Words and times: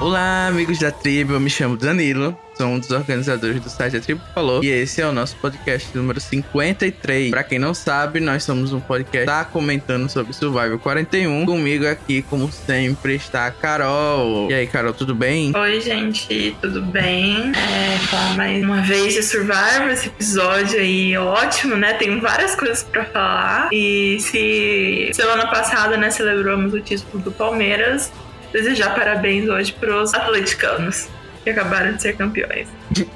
Olá, 0.00 0.46
amigos 0.46 0.78
da 0.78 0.90
tribo, 0.90 1.34
eu 1.34 1.40
me 1.40 1.50
chamo 1.50 1.76
Danilo, 1.76 2.34
sou 2.56 2.68
um 2.68 2.78
dos 2.78 2.90
organizadores 2.90 3.60
do 3.60 3.68
site 3.68 3.98
A 3.98 4.00
Tribo 4.00 4.22
Falou 4.34 4.64
e 4.64 4.68
esse 4.68 5.02
é 5.02 5.06
o 5.06 5.12
nosso 5.12 5.36
podcast 5.36 5.94
número 5.94 6.18
53. 6.18 7.30
Pra 7.30 7.44
quem 7.44 7.58
não 7.58 7.74
sabe, 7.74 8.18
nós 8.18 8.42
somos 8.42 8.72
um 8.72 8.80
podcast 8.80 9.26
tá 9.26 9.44
comentando 9.44 10.08
sobre 10.08 10.32
Survival 10.32 10.78
41. 10.78 11.44
Comigo 11.44 11.86
aqui, 11.86 12.22
como 12.22 12.50
sempre, 12.50 13.16
está 13.16 13.44
a 13.44 13.50
Carol. 13.50 14.50
E 14.50 14.54
aí, 14.54 14.66
Carol, 14.66 14.94
tudo 14.94 15.14
bem? 15.14 15.54
Oi, 15.54 15.80
gente, 15.82 16.56
tudo 16.62 16.80
bem? 16.80 17.52
É, 17.54 17.98
falar 17.98 18.36
mais 18.38 18.64
uma 18.64 18.80
vez 18.80 19.12
de 19.12 19.22
Survival, 19.22 19.90
esse 19.90 20.06
episódio 20.06 20.80
aí 20.80 21.14
ótimo, 21.18 21.76
né? 21.76 21.92
Tem 21.92 22.18
várias 22.20 22.54
coisas 22.54 22.82
pra 22.82 23.04
falar. 23.04 23.68
E 23.70 24.16
se 24.18 25.10
semana 25.12 25.46
passada, 25.48 25.98
né, 25.98 26.08
celebramos 26.08 26.72
o 26.72 26.80
título 26.80 27.22
do 27.22 27.30
Palmeiras, 27.30 28.10
desejar 28.52 28.94
parabéns 28.94 29.48
hoje 29.48 29.72
pros 29.72 30.14
atleticanos 30.14 31.08
que 31.42 31.50
acabaram 31.50 31.94
de 31.94 32.02
ser 32.02 32.16
campeões. 32.16 32.68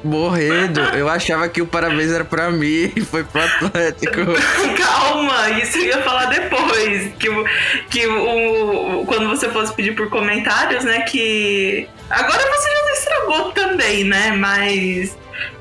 Morrendo, 0.03 0.81
eu 0.81 1.09
achava 1.09 1.49
que 1.49 1.61
o 1.61 1.67
parabéns 1.67 2.11
era 2.11 2.25
pra 2.25 2.51
mim 2.51 2.91
e 2.97 3.01
foi 3.03 3.23
pro 3.25 3.43
Atlético. 3.43 4.21
Calma, 4.79 5.51
isso 5.51 5.79
eu 5.79 5.85
ia 5.85 6.03
falar 6.03 6.27
depois. 6.27 7.13
Que, 7.19 7.29
que 7.91 8.07
o, 8.07 9.05
quando 9.07 9.29
você 9.29 9.49
fosse 9.51 9.75
pedir 9.75 9.95
por 9.95 10.09
comentários, 10.09 10.85
né? 10.85 11.03
Que. 11.03 11.87
Agora 12.09 12.39
você 12.39 12.69
já 12.71 12.93
estragou 12.93 13.53
também, 13.53 14.05
né? 14.05 14.33
Mas 14.33 15.17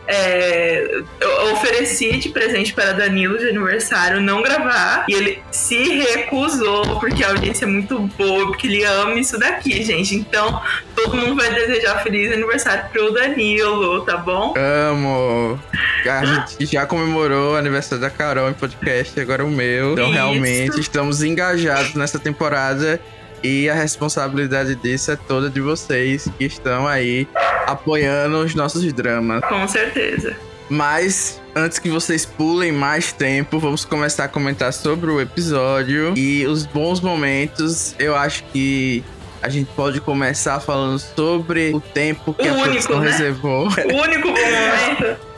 é, 0.08 1.02
eu 1.20 1.54
ofereci 1.54 2.18
de 2.18 2.30
presente 2.30 2.74
para 2.74 2.92
Danilo 2.92 3.38
de 3.38 3.50
aniversário 3.50 4.22
não 4.22 4.42
gravar 4.42 5.06
e 5.08 5.14
ele 5.14 5.44
se 5.52 5.78
recusou 5.78 7.00
porque 7.00 7.24
a 7.24 7.30
audiência 7.30 7.66
é 7.66 7.68
muito 7.68 8.00
boa, 8.18 8.48
porque 8.48 8.68
ele 8.68 8.84
ama 8.84 9.16
isso 9.16 9.40
daqui, 9.40 9.84
gente. 9.84 10.16
Então 10.16 10.62
todo 10.96 11.16
mundo 11.16 11.36
vai 11.36 11.54
desejar 11.54 12.04
feliz 12.04 12.32
aniversário 12.34 12.86
pro 12.92 13.14
Danilo, 13.14 14.02
tá 14.02 14.18
bom? 14.18 14.54
Amo! 14.58 15.60
A 16.06 16.26
gente 16.26 16.66
já 16.66 16.86
comemorou 16.86 17.54
o 17.54 17.56
aniversário 17.56 18.02
da 18.02 18.10
Carol 18.10 18.50
em 18.50 18.54
podcast, 18.54 19.18
agora 19.20 19.46
o 19.46 19.50
meu. 19.50 19.94
Então 19.94 20.06
isso. 20.06 20.14
realmente 20.14 20.80
estamos 20.80 21.24
engajados 21.24 21.96
nessa 21.96 22.20
temporada 22.20 23.00
e 23.44 23.70
a 23.70 23.74
responsabilidade 23.74 24.76
disso 24.76 25.12
é 25.12 25.16
toda 25.16 25.50
de 25.50 25.60
vocês 25.60 26.30
que 26.38 26.46
estão 26.46 26.88
aí 26.88 27.28
apoiando 27.68 28.38
os 28.40 28.56
nossos 28.56 28.92
dramas. 28.94 29.44
Com 29.46 29.68
certeza. 29.68 30.36
Mas 30.70 31.42
antes 31.56 31.78
que 31.78 31.90
vocês 31.90 32.26
pulem 32.26 32.72
mais 32.72 33.12
tempo, 33.12 33.60
vamos 33.60 33.84
começar 33.86 34.26
a 34.26 34.28
comentar 34.28 34.72
sobre 34.72 35.12
o 35.12 35.20
episódio 35.20 36.14
e 36.16 36.46
os 36.48 36.66
bons 36.66 37.02
momentos. 37.02 37.94
Eu 38.00 38.16
acho 38.16 38.44
que 38.46 39.04
a 39.42 39.50
gente 39.50 39.70
pode 39.76 40.00
começar 40.00 40.60
falando 40.62 40.98
sobre 40.98 41.74
o 41.74 41.82
tempo 41.82 42.34
que 42.34 42.48
o 42.48 42.50
a 42.50 42.54
único, 42.54 42.64
produção 42.64 43.00
né? 43.02 43.12
reservou. 43.12 43.68
O 43.68 44.02
único 44.02 44.30
bom 44.30 44.40
momento 44.40 45.18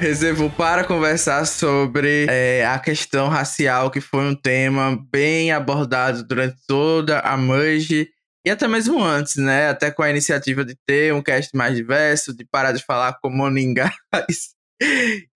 reservou 0.00 0.48
para 0.48 0.82
conversar 0.82 1.44
sobre 1.44 2.26
é, 2.30 2.64
a 2.66 2.78
questão 2.78 3.28
racial, 3.28 3.90
que 3.90 4.00
foi 4.00 4.24
um 4.24 4.34
tema 4.34 4.98
bem 5.12 5.52
abordado 5.52 6.26
durante 6.26 6.56
toda 6.66 7.20
a 7.20 7.36
Merge 7.36 8.08
e 8.44 8.50
até 8.50 8.66
mesmo 8.66 9.04
antes, 9.04 9.36
né? 9.36 9.68
Até 9.68 9.90
com 9.90 10.02
a 10.02 10.08
iniciativa 10.08 10.64
de 10.64 10.74
ter 10.86 11.12
um 11.12 11.22
cast 11.22 11.54
mais 11.54 11.76
diverso, 11.76 12.34
de 12.34 12.46
parar 12.46 12.72
de 12.72 12.82
falar 12.82 13.18
com 13.20 13.28
moningás 13.28 13.92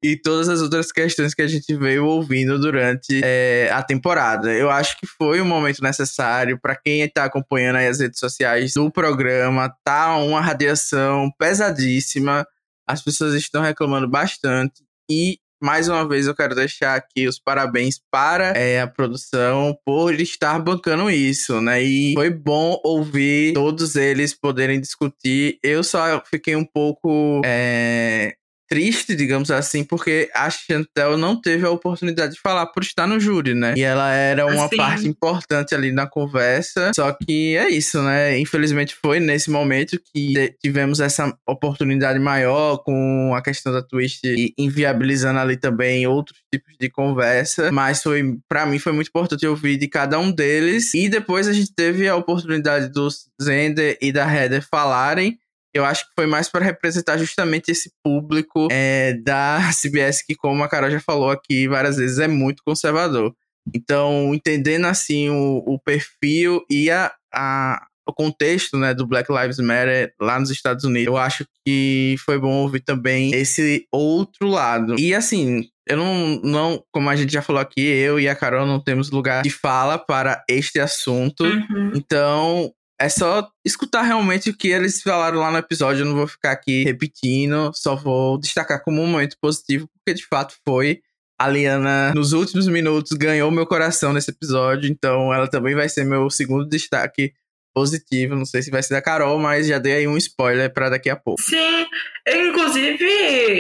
e 0.03 0.17
todas 0.17 0.49
as 0.49 0.63
outras 0.63 0.91
questões 0.91 1.35
que 1.35 1.43
a 1.43 1.47
gente 1.47 1.77
veio 1.77 2.07
ouvindo 2.07 2.59
durante 2.59 3.21
é, 3.23 3.69
a 3.71 3.83
temporada. 3.83 4.51
Eu 4.51 4.71
acho 4.71 4.99
que 4.99 5.07
foi 5.07 5.43
um 5.43 5.45
momento 5.45 5.83
necessário 5.83 6.59
para 6.59 6.75
quem 6.75 7.03
está 7.03 7.25
acompanhando 7.25 7.77
as 7.77 8.01
redes 8.01 8.19
sociais 8.19 8.73
do 8.73 8.91
programa. 8.91 9.71
Tá 9.85 10.17
uma 10.17 10.41
radiação 10.41 11.31
pesadíssima 11.39 12.47
as 12.87 13.03
pessoas 13.03 13.35
estão 13.35 13.63
reclamando 13.63 14.09
bastante 14.09 14.83
e 15.11 15.39
mais 15.63 15.89
uma 15.89 16.07
vez 16.07 16.27
eu 16.27 16.35
quero 16.35 16.55
deixar 16.55 16.95
aqui 16.95 17.27
os 17.27 17.39
parabéns 17.39 17.99
para 18.11 18.49
é, 18.49 18.83
a 18.83 18.87
produção 18.87 19.75
por 19.85 20.13
estar 20.21 20.59
bancando 20.59 21.11
isso, 21.11 21.59
né? 21.61 21.83
E 21.83 22.13
foi 22.13 22.29
bom 22.29 22.79
ouvir 22.85 23.55
todos 23.55 23.97
eles 23.97 24.35
poderem 24.35 24.79
discutir. 24.79 25.59
Eu 25.63 25.83
só 25.83 26.23
fiquei 26.27 26.55
um 26.55 26.67
pouco 26.67 27.41
é, 27.47 28.37
triste, 28.75 29.15
digamos 29.15 29.53
assim, 29.53 29.85
porque 29.85 30.29
a 30.35 30.51
Chantel 30.51 31.17
não 31.17 31.41
teve 31.41 31.65
a 31.65 31.71
oportunidade 31.71 32.35
de 32.35 32.41
falar 32.41 32.67
por 32.67 32.83
estar 32.83 33.07
no 33.07 33.21
júri, 33.21 33.55
né? 33.55 33.73
E 33.77 33.83
ela 33.83 34.13
era 34.13 34.45
uma 34.47 34.65
assim. 34.65 34.77
parte 34.77 35.07
importante 35.07 35.77
ali 35.77 35.93
na 35.93 36.09
conversa. 36.09 36.91
Só 36.93 37.13
que 37.13 37.57
é 37.57 37.71
isso, 37.71 38.03
né? 38.03 38.37
Infelizmente 38.37 38.97
foi 39.01 39.21
nesse 39.21 39.49
momento 39.49 39.97
que 40.13 40.57
tivemos 40.61 40.99
essa 40.99 41.33
oportunidade 41.47 42.19
maior 42.19 42.79
com 42.79 43.33
a 43.33 43.41
questão 43.41 43.73
da 43.73 43.81
Twist 43.81 44.23
inviabilizando 44.59 45.39
ali 45.39 45.57
também 45.57 46.05
outros 46.09 46.41
tipos 46.53 46.75
de 46.77 46.91
conversa. 46.91 47.71
Mas 47.71 48.03
foi, 48.03 48.39
para 48.49 48.67
mim, 48.67 48.81
foi 48.81 48.93
muito 48.93 49.07
importante 49.07 49.47
ouvir 49.47 49.77
de 49.77 49.87
cada 49.87 50.19
um 50.19 50.33
deles. 50.33 50.93
E 50.95 51.09
depois 51.09 51.47
a 51.47 51.53
gente 51.53 51.73
teve 51.73 52.09
a 52.09 52.17
oportunidade 52.17 52.89
do 52.89 53.09
Zender 53.41 53.97
e 54.03 54.11
da 54.11 54.29
Heather 54.29 54.67
falarem 54.69 55.39
eu 55.75 55.85
acho 55.85 56.05
que 56.05 56.13
foi 56.15 56.27
mais 56.27 56.49
para 56.49 56.65
representar 56.65 57.19
justamente 57.19 57.71
esse 57.71 57.91
público 58.03 58.69
é, 58.71 59.15
da 59.25 59.59
CBS, 59.75 60.23
que, 60.25 60.35
como 60.35 60.63
a 60.63 60.69
Carol 60.69 60.91
já 60.91 61.01
falou 61.01 61.31
aqui 61.31 61.67
várias 61.67 61.97
vezes, 61.97 62.19
é 62.19 62.29
muito 62.29 62.63
conservador. 62.65 63.35
Então, 63.75 64.35
entendendo 64.35 64.87
assim 64.87 65.31
o, 65.31 65.63
o 65.67 65.79
perfil 65.79 66.65
e 66.71 66.91
a, 66.91 67.13
a, 67.35 67.87
o 68.07 68.13
contexto 68.13 68.77
né, 68.77 68.95
do 68.95 69.07
Black 69.07 69.33
Lives 69.33 69.59
Matter 69.59 70.13
lá 70.21 70.39
nos 70.39 70.51
Estados 70.51 70.85
Unidos, 70.85 71.07
eu 71.07 71.17
acho 71.17 71.47
que 71.65 72.15
foi 72.25 72.39
bom 72.39 72.53
ouvir 72.63 72.81
também 72.81 73.35
esse 73.35 73.87
outro 73.91 74.49
lado. 74.49 74.99
E 74.99 75.15
assim, 75.15 75.67
eu 75.89 75.97
não, 75.97 76.41
não, 76.43 76.85
como 76.93 77.11
a 77.11 77.17
gente 77.17 77.33
já 77.33 77.43
falou 77.43 77.61
aqui, 77.61 77.81
eu 77.81 78.21
e 78.21 78.29
a 78.29 78.37
Carol 78.37 78.67
não 78.67 78.81
temos 78.81 79.11
lugar 79.11 79.43
de 79.43 79.51
fala 79.51 79.99
para 79.99 80.45
este 80.49 80.79
assunto. 80.79 81.45
Uhum. 81.45 81.93
Então, 81.95 82.73
é 83.01 83.09
só 83.09 83.49
escutar 83.65 84.03
realmente 84.03 84.51
o 84.51 84.57
que 84.57 84.69
eles 84.69 85.03
falaram 85.03 85.41
lá 85.41 85.51
no 85.51 85.59
episódio. 85.59 86.03
Eu 86.03 86.07
não 86.07 86.15
vou 86.15 86.27
ficar 86.27 86.53
aqui 86.53 86.85
repetindo, 86.85 87.71
só 87.75 87.97
vou 87.97 88.39
destacar 88.39 88.83
como 88.83 89.03
um 89.03 89.07
momento 89.07 89.37
positivo, 89.41 89.89
porque 89.95 90.15
de 90.15 90.27
fato 90.27 90.55
foi. 90.67 91.01
A 91.37 91.49
Liana, 91.49 92.15
nos 92.15 92.33
últimos 92.33 92.69
minutos, 92.69 93.11
ganhou 93.13 93.51
meu 93.51 93.67
coração 93.67 94.13
nesse 94.13 94.31
episódio, 94.31 94.89
então 94.89 95.35
ela 95.35 95.49
também 95.49 95.75
vai 95.75 95.89
ser 95.89 96.05
meu 96.05 96.31
segundo 96.31 96.65
destaque 96.69 97.33
positivo. 97.75 98.37
Não 98.37 98.45
sei 98.45 98.63
se 98.63 98.71
vai 98.71 98.81
ser 98.85 98.95
da 98.95 99.03
Carol, 99.03 99.37
mas 99.41 99.67
já 99.67 99.79
dei 99.79 99.95
aí 99.95 100.07
um 100.07 100.17
spoiler 100.17 100.73
para 100.73 100.91
daqui 100.91 101.11
a 101.11 101.17
pouco. 101.17 101.43
Sim, 101.43 101.87
inclusive 102.27 103.05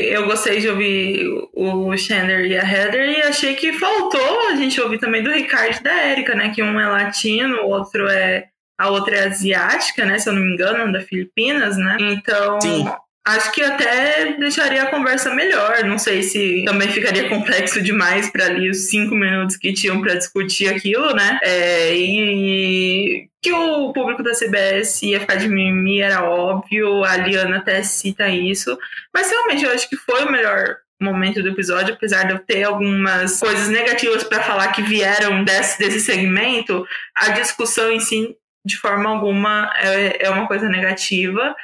eu 0.08 0.24
gostei 0.24 0.60
de 0.60 0.68
ouvir 0.68 1.26
o 1.52 1.96
Chandler 1.96 2.46
e 2.46 2.56
a 2.56 2.62
Heather 2.62 3.08
e 3.08 3.22
achei 3.22 3.56
que 3.56 3.72
faltou 3.72 4.48
a 4.48 4.54
gente 4.54 4.80
ouvir 4.80 4.98
também 4.98 5.24
do 5.24 5.32
Ricardo 5.32 5.76
e 5.76 5.82
da 5.82 6.06
Erika, 6.12 6.36
né? 6.36 6.52
Que 6.54 6.62
um 6.62 6.78
é 6.78 6.86
latino, 6.86 7.56
o 7.62 7.70
outro 7.70 8.06
é 8.08 8.53
a 8.78 8.90
outra 8.90 9.16
é 9.16 9.26
asiática, 9.26 10.04
né? 10.04 10.18
Se 10.18 10.28
eu 10.28 10.32
não 10.32 10.42
me 10.42 10.54
engano, 10.54 10.92
da 10.92 11.00
Filipinas, 11.00 11.76
né? 11.76 11.96
Então. 12.00 12.60
Sim. 12.60 12.84
Acho 13.26 13.52
que 13.52 13.62
até 13.62 14.36
deixaria 14.38 14.82
a 14.82 14.90
conversa 14.90 15.34
melhor. 15.34 15.82
Não 15.84 15.98
sei 15.98 16.22
se 16.22 16.62
também 16.66 16.88
ficaria 16.88 17.26
complexo 17.30 17.80
demais 17.80 18.28
para 18.28 18.44
ali 18.44 18.68
os 18.68 18.90
cinco 18.90 19.14
minutos 19.14 19.56
que 19.56 19.72
tinham 19.72 20.02
para 20.02 20.14
discutir 20.14 20.68
aquilo, 20.68 21.14
né? 21.14 21.38
É, 21.42 21.94
e 21.94 23.26
que 23.40 23.50
o 23.50 23.94
público 23.94 24.22
da 24.22 24.34
CBS 24.34 25.02
ia 25.02 25.20
ficar 25.20 25.36
de 25.36 25.48
mimimi 25.48 26.02
era 26.02 26.22
óbvio. 26.22 27.02
A 27.02 27.16
Liana 27.16 27.58
até 27.58 27.82
cita 27.82 28.28
isso. 28.28 28.76
Mas 29.12 29.30
realmente 29.30 29.64
eu 29.64 29.70
acho 29.70 29.88
que 29.88 29.96
foi 29.96 30.22
o 30.24 30.30
melhor 30.30 30.76
momento 31.00 31.42
do 31.42 31.48
episódio, 31.48 31.94
apesar 31.94 32.24
de 32.24 32.32
eu 32.32 32.38
ter 32.38 32.64
algumas 32.64 33.40
coisas 33.40 33.68
negativas 33.68 34.24
para 34.24 34.42
falar 34.42 34.68
que 34.68 34.82
vieram 34.82 35.44
desse, 35.44 35.78
desse 35.78 36.00
segmento, 36.00 36.86
a 37.14 37.30
discussão 37.30 37.90
em 37.90 38.00
si 38.00 38.36
de 38.64 38.76
forma 38.76 39.10
alguma 39.10 39.72
é, 39.76 40.26
é 40.26 40.30
uma 40.30 40.46
coisa 40.46 40.68
negativa. 40.68 41.54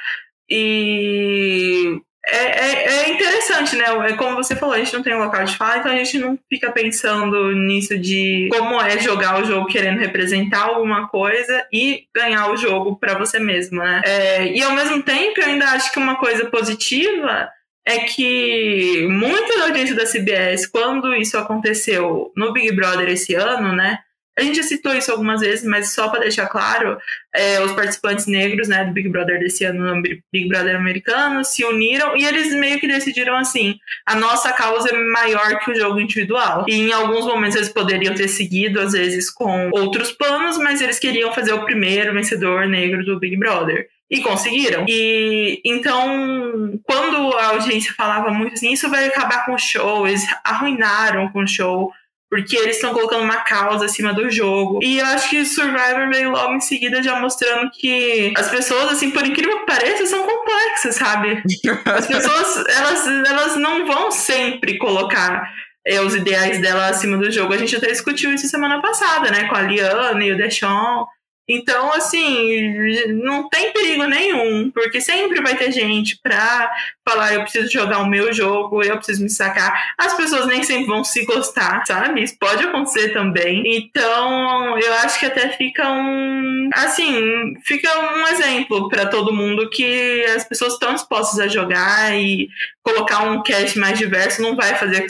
E 0.49 2.01
é, 2.25 2.37
é, 2.37 2.85
é, 2.85 3.09
interessante, 3.09 3.75
né? 3.75 3.85
É 4.07 4.13
como 4.13 4.35
você 4.35 4.55
falou, 4.55 4.75
a 4.75 4.77
gente 4.77 4.93
não 4.93 5.01
tem 5.01 5.15
um 5.15 5.23
local 5.23 5.43
de 5.43 5.57
fala, 5.57 5.77
então 5.77 5.91
a 5.91 5.95
gente 5.95 6.19
não 6.19 6.37
fica 6.47 6.71
pensando 6.71 7.51
nisso 7.53 7.97
de 7.97 8.47
como 8.51 8.79
é 8.79 8.99
jogar 8.99 9.41
o 9.41 9.45
jogo 9.45 9.65
querendo 9.65 9.99
representar 9.99 10.63
alguma 10.63 11.07
coisa 11.07 11.65
e 11.73 12.05
ganhar 12.15 12.51
o 12.51 12.57
jogo 12.57 12.97
para 12.97 13.17
você 13.17 13.39
mesmo, 13.39 13.79
né? 13.79 14.01
É, 14.05 14.47
e 14.47 14.61
ao 14.61 14.73
mesmo 14.73 15.01
tempo, 15.01 15.39
eu 15.39 15.47
ainda 15.47 15.65
acho 15.71 15.91
que 15.91 15.99
uma 15.99 16.15
coisa 16.17 16.45
positiva 16.45 17.49
é 17.85 17.99
que 17.99 19.07
muita 19.09 19.57
da 19.57 19.63
audiência 19.65 19.95
da 19.95 20.05
CBS, 20.05 20.67
quando 20.67 21.15
isso 21.15 21.37
aconteceu 21.37 22.31
no 22.35 22.53
Big 22.53 22.71
Brother 22.71 23.09
esse 23.09 23.33
ano, 23.33 23.73
né? 23.73 23.97
A 24.41 24.43
gente 24.43 24.57
já 24.57 24.63
citou 24.63 24.95
isso 24.95 25.11
algumas 25.11 25.39
vezes, 25.39 25.63
mas 25.63 25.93
só 25.93 26.09
para 26.09 26.21
deixar 26.21 26.47
claro, 26.47 26.97
é, 27.31 27.61
os 27.61 27.73
participantes 27.73 28.25
negros 28.25 28.67
né, 28.67 28.83
do 28.83 28.91
Big 28.91 29.07
Brother 29.07 29.39
desse 29.39 29.63
ano, 29.63 29.95
no 29.95 30.01
Big 30.01 30.49
Brother 30.49 30.75
americano, 30.75 31.45
se 31.45 31.63
uniram 31.63 32.17
e 32.17 32.25
eles 32.25 32.51
meio 32.55 32.79
que 32.79 32.87
decidiram 32.87 33.35
assim: 33.37 33.75
a 34.03 34.15
nossa 34.15 34.51
causa 34.51 34.89
é 34.89 34.97
maior 34.97 35.59
que 35.59 35.69
o 35.69 35.75
jogo 35.75 35.99
individual. 35.99 36.65
E 36.67 36.73
em 36.73 36.91
alguns 36.91 37.25
momentos 37.25 37.55
eles 37.55 37.69
poderiam 37.69 38.15
ter 38.15 38.27
seguido, 38.29 38.81
às 38.81 38.93
vezes, 38.93 39.29
com 39.29 39.69
outros 39.73 40.11
planos, 40.11 40.57
mas 40.57 40.81
eles 40.81 40.97
queriam 40.97 41.31
fazer 41.31 41.53
o 41.53 41.63
primeiro 41.63 42.11
vencedor 42.11 42.65
negro 42.65 43.05
do 43.05 43.19
Big 43.19 43.37
Brother. 43.37 43.87
E 44.09 44.21
conseguiram. 44.21 44.85
E 44.89 45.61
então, 45.63 46.79
quando 46.83 47.37
a 47.37 47.49
audiência 47.49 47.93
falava 47.93 48.31
muito 48.31 48.55
assim, 48.55 48.73
isso 48.73 48.89
vai 48.89 49.05
acabar 49.05 49.45
com 49.45 49.53
o 49.53 49.59
show, 49.59 50.05
eles 50.05 50.25
arruinaram 50.43 51.29
com 51.29 51.43
o 51.43 51.47
show 51.47 51.93
porque 52.31 52.55
eles 52.55 52.77
estão 52.77 52.93
colocando 52.93 53.23
uma 53.23 53.41
causa 53.41 53.83
acima 53.83 54.13
do 54.13 54.31
jogo. 54.31 54.79
E 54.81 54.99
eu 54.99 55.05
acho 55.07 55.29
que 55.29 55.45
Survivor 55.45 56.09
veio 56.09 56.31
logo 56.31 56.53
em 56.53 56.61
seguida 56.61 57.03
já 57.03 57.19
mostrando 57.19 57.69
que 57.71 58.33
as 58.37 58.49
pessoas, 58.49 58.93
assim, 58.93 59.11
por 59.11 59.27
incrível 59.27 59.59
que 59.59 59.65
pareça, 59.65 60.05
são 60.05 60.25
complexas, 60.25 60.95
sabe? 60.95 61.43
As 61.83 62.07
pessoas, 62.07 62.65
elas, 62.67 63.07
elas 63.07 63.55
não 63.57 63.85
vão 63.85 64.11
sempre 64.11 64.77
colocar 64.77 65.51
é, 65.85 65.99
os 65.99 66.15
ideais 66.15 66.61
dela 66.61 66.87
acima 66.87 67.17
do 67.17 67.29
jogo. 67.29 67.53
A 67.53 67.57
gente 67.57 67.75
até 67.75 67.87
discutiu 67.87 68.33
isso 68.33 68.47
semana 68.47 68.81
passada, 68.81 69.29
né? 69.29 69.49
Com 69.49 69.55
a 69.55 69.61
Liana 69.63 70.23
e 70.23 70.31
o 70.31 70.37
Deshawn. 70.37 71.05
Então, 71.53 71.91
assim, 71.93 73.07
não 73.23 73.49
tem 73.49 73.73
perigo 73.73 74.05
nenhum, 74.05 74.71
porque 74.71 75.01
sempre 75.01 75.41
vai 75.41 75.55
ter 75.55 75.71
gente 75.71 76.17
pra 76.21 76.71
falar: 77.07 77.33
eu 77.33 77.41
preciso 77.41 77.71
jogar 77.71 77.99
o 77.99 78.07
meu 78.07 78.31
jogo, 78.33 78.83
eu 78.83 78.97
preciso 78.97 79.23
me 79.23 79.29
sacar. 79.29 79.93
As 79.97 80.13
pessoas 80.13 80.47
nem 80.47 80.63
sempre 80.63 80.87
vão 80.87 81.03
se 81.03 81.25
gostar, 81.25 81.85
sabe? 81.85 82.23
Isso 82.23 82.37
pode 82.39 82.63
acontecer 82.63 83.09
também. 83.09 83.63
Então, 83.65 84.79
eu 84.79 84.93
acho 84.95 85.19
que 85.19 85.25
até 85.25 85.49
fica 85.49 85.89
um. 85.89 86.69
Assim, 86.73 87.53
fica 87.65 87.89
um 87.99 88.27
exemplo 88.27 88.89
para 88.89 89.05
todo 89.05 89.33
mundo 89.33 89.69
que 89.69 90.23
as 90.35 90.45
pessoas 90.45 90.73
estão 90.73 90.93
dispostas 90.93 91.39
a 91.39 91.47
jogar 91.47 92.15
e 92.15 92.47
colocar 92.83 93.23
um 93.23 93.43
cast 93.43 93.77
mais 93.77 93.97
diverso 93.97 94.41
não 94.41 94.55
vai 94.55 94.75
fazer 94.75 95.05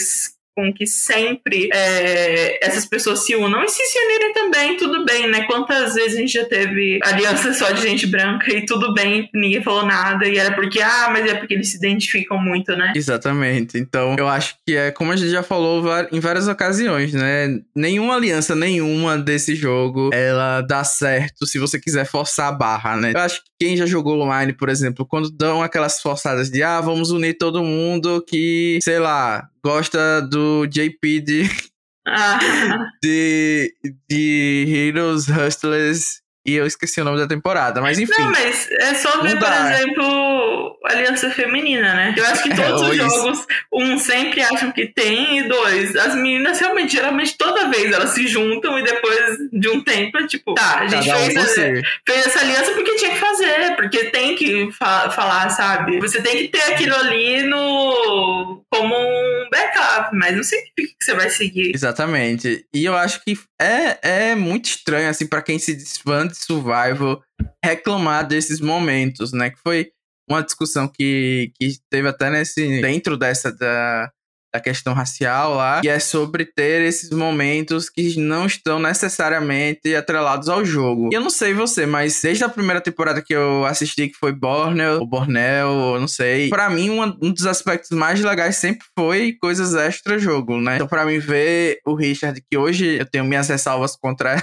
com 0.56 0.74
que 0.74 0.86
sempre 0.86 1.70
é, 1.74 2.66
essas 2.66 2.86
pessoas 2.86 3.26
se 3.26 3.36
unam 3.36 3.64
e 3.64 3.68
se 3.68 3.82
se 3.84 4.00
unirem 4.00 4.34
também, 4.34 4.78
tudo 4.78 5.06
bem, 5.06 5.30
né? 5.30 5.44
Quantas 5.44 5.94
vezes 5.96 6.18
a 6.18 6.22
gente 6.22 6.34
já 6.34 6.46
teve 6.46 7.00
aliança 7.04 7.54
só 7.54 7.72
de 7.72 7.82
gente 7.82 8.08
branca 8.08 8.52
e 8.52 8.66
tudo 8.66 8.94
bem, 8.94 9.30
ninguém 9.34 9.62
falou 9.62 9.86
nada, 9.86 10.28
e 10.28 10.38
era 10.38 10.54
porque, 10.54 10.82
ah, 10.82 11.10
mas 11.12 11.30
é 11.30 11.36
porque 11.36 11.54
eles 11.54 11.72
se 11.72 11.78
identificam 11.78 12.38
muito, 12.38 12.76
né? 12.76 12.94
Exatamente. 12.96 13.78
Então, 13.78 14.16
eu 14.18 14.28
acho 14.28 14.56
que 14.66 14.76
é 14.76 14.92
como 14.92 15.12
a 15.12 15.16
gente 15.16 15.32
já 15.32 15.44
falou 15.44 15.84
em 16.12 16.20
várias 16.20 16.48
ocasiões, 16.48 17.14
né? 17.14 17.60
Nenhuma 17.76 18.16
aliança, 18.16 18.56
nenhuma 18.56 19.18
desse 19.18 19.56
jogo, 19.56 20.10
ela 20.14 20.62
dá 20.62 20.84
certo 20.84 21.46
se 21.46 21.60
você 21.60 21.80
quiser 21.80 22.06
forçar 22.06 22.50
a 22.50 22.52
barra, 22.52 22.98
né? 22.98 23.12
Eu 23.14 23.20
acho 23.20 23.44
que 23.44 23.52
quem 23.60 23.78
já 23.78 23.86
jogou 23.86 24.20
online, 24.20 24.54
por 24.54 24.70
exemplo, 24.70 25.06
quando 25.06 25.30
dão 25.30 25.62
aquelas 25.62 26.02
forçadas 26.02 26.50
de, 26.50 26.64
ah, 26.64 26.82
vamos 26.82 27.12
unir 27.12 27.38
todo 27.38 27.64
mundo 27.64 28.24
que, 28.28 28.80
sei 28.84 29.00
lá, 29.00 29.51
gosta 29.64 30.22
do 30.22 30.66
JP 30.68 31.20
de. 31.22 31.72
Ah. 32.08 32.40
de, 33.04 33.76
de 34.10 34.66
Heroes, 34.68 35.28
Hustlers 35.28 36.22
e 36.46 36.56
eu 36.56 36.66
esqueci 36.66 37.00
o 37.00 37.04
nome 37.04 37.20
da 37.20 37.28
temporada, 37.28 37.80
mas 37.82 38.00
enfim. 38.00 38.20
Não, 38.20 38.32
mas 38.32 38.68
é 38.72 38.96
só 38.96 39.22
ver, 39.22 39.38
por 39.38 39.48
exemplo, 39.48 40.51
Aliança 40.86 41.30
Feminina, 41.30 41.94
né? 41.94 42.16
Eu 42.18 42.26
acho 42.26 42.44
que 42.44 42.56
todos 42.56 42.82
é, 42.82 42.86
os 42.90 42.98
jogos, 42.98 43.48
um, 43.72 43.98
sempre 43.98 44.42
acham 44.42 44.72
que 44.72 44.88
tem, 44.88 45.40
e 45.40 45.44
dois, 45.48 45.96
as 45.96 46.16
meninas 46.16 46.60
realmente, 46.60 46.94
geralmente, 46.94 47.38
toda 47.38 47.70
vez 47.70 47.92
elas 47.92 48.12
se 48.12 48.28
juntam 48.28 48.78
e 48.80 48.84
depois 48.84 49.38
de 49.52 49.70
um 49.70 49.84
tempo 49.84 50.18
é 50.18 50.28
tipo, 50.28 50.54
tá, 50.54 50.80
a 50.80 50.88
gente 50.88 51.04
fez, 51.04 51.36
um 51.36 51.40
essa, 51.40 51.62
fez, 52.08 52.28
essa 52.28 52.40
aliança 52.40 52.72
porque 52.74 52.96
tinha 52.96 53.12
que 53.12 53.20
fazer, 53.20 53.76
porque 53.76 54.06
tem 54.06 54.36
que 54.36 54.72
fa 54.72 55.10
falar, 55.12 55.50
sabe? 55.50 56.00
Você 56.00 56.22
tem 56.22 56.38
que 56.38 56.48
ter 56.50 56.74
aquilo 56.74 56.96
ali 56.96 57.44
no 57.44 58.64
como 58.70 58.96
um 58.96 59.50
backup, 59.52 60.16
mas 60.16 60.36
não 60.36 60.44
significa 60.44 60.96
que 61.00 61.06
você 61.06 61.14
vai 61.14 61.30
seguir. 61.30 61.72
Exatamente. 61.74 62.66
E 62.74 62.86
eu 62.86 62.96
acho 62.96 63.24
que 63.24 63.38
é, 63.60 64.30
é 64.30 64.36
muito 64.36 64.66
estranho, 64.66 65.10
assim, 65.10 65.28
para 65.28 65.42
quem 65.42 65.60
se 65.60 65.76
diz 65.76 65.98
fã 65.98 66.28
de 66.28 66.36
survival, 66.38 67.22
reclamar 67.64 68.28
desses 68.28 68.60
momentos, 68.60 69.32
né? 69.32 69.50
Que 69.50 69.60
foi 69.64 69.92
uma 70.30 70.44
discussão 70.44 70.88
que, 70.88 71.52
que 71.56 71.78
teve 71.90 72.08
até 72.08 72.30
nesse. 72.30 72.82
dentro 72.82 73.18
dessa. 73.18 73.52
Da, 73.52 74.12
da 74.54 74.60
questão 74.60 74.94
racial 74.94 75.56
lá, 75.56 75.80
que 75.82 75.88
é 75.88 75.98
sobre 75.98 76.46
ter 76.46 76.82
esses 76.82 77.10
momentos 77.10 77.90
que 77.90 78.20
não 78.20 78.46
estão 78.46 78.80
necessariamente 78.80 79.96
atrelados 79.96 80.50
ao 80.50 80.66
jogo. 80.66 81.10
E 81.12 81.16
eu 81.16 81.22
não 81.22 81.30
sei 81.30 81.54
você, 81.54 81.86
mas 81.86 82.20
desde 82.22 82.44
a 82.44 82.50
primeira 82.50 82.82
temporada 82.82 83.22
que 83.22 83.34
eu 83.34 83.66
assisti, 83.66 84.10
que 84.10 84.18
foi 84.18 84.34
Borneo, 84.34 85.00
ou 85.00 85.08
Borneo, 85.08 85.98
não 86.00 86.08
sei, 86.08 86.50
para 86.50 86.70
mim 86.70 86.90
uma, 86.90 87.18
um 87.22 87.32
dos 87.32 87.46
aspectos 87.46 87.92
mais 87.92 88.20
legais 88.20 88.58
sempre 88.58 88.86
foi 88.98 89.34
coisas 89.42 89.74
extra-jogo, 89.74 90.60
né? 90.60 90.76
Então 90.76 90.88
para 90.88 91.06
mim 91.06 91.20
ver 91.20 91.80
o 91.86 91.96
Richard, 91.96 92.42
que 92.50 92.58
hoje 92.58 92.98
eu 93.00 93.06
tenho 93.06 93.24
minhas 93.24 93.48
ressalvas 93.48 93.96
contra 93.96 94.36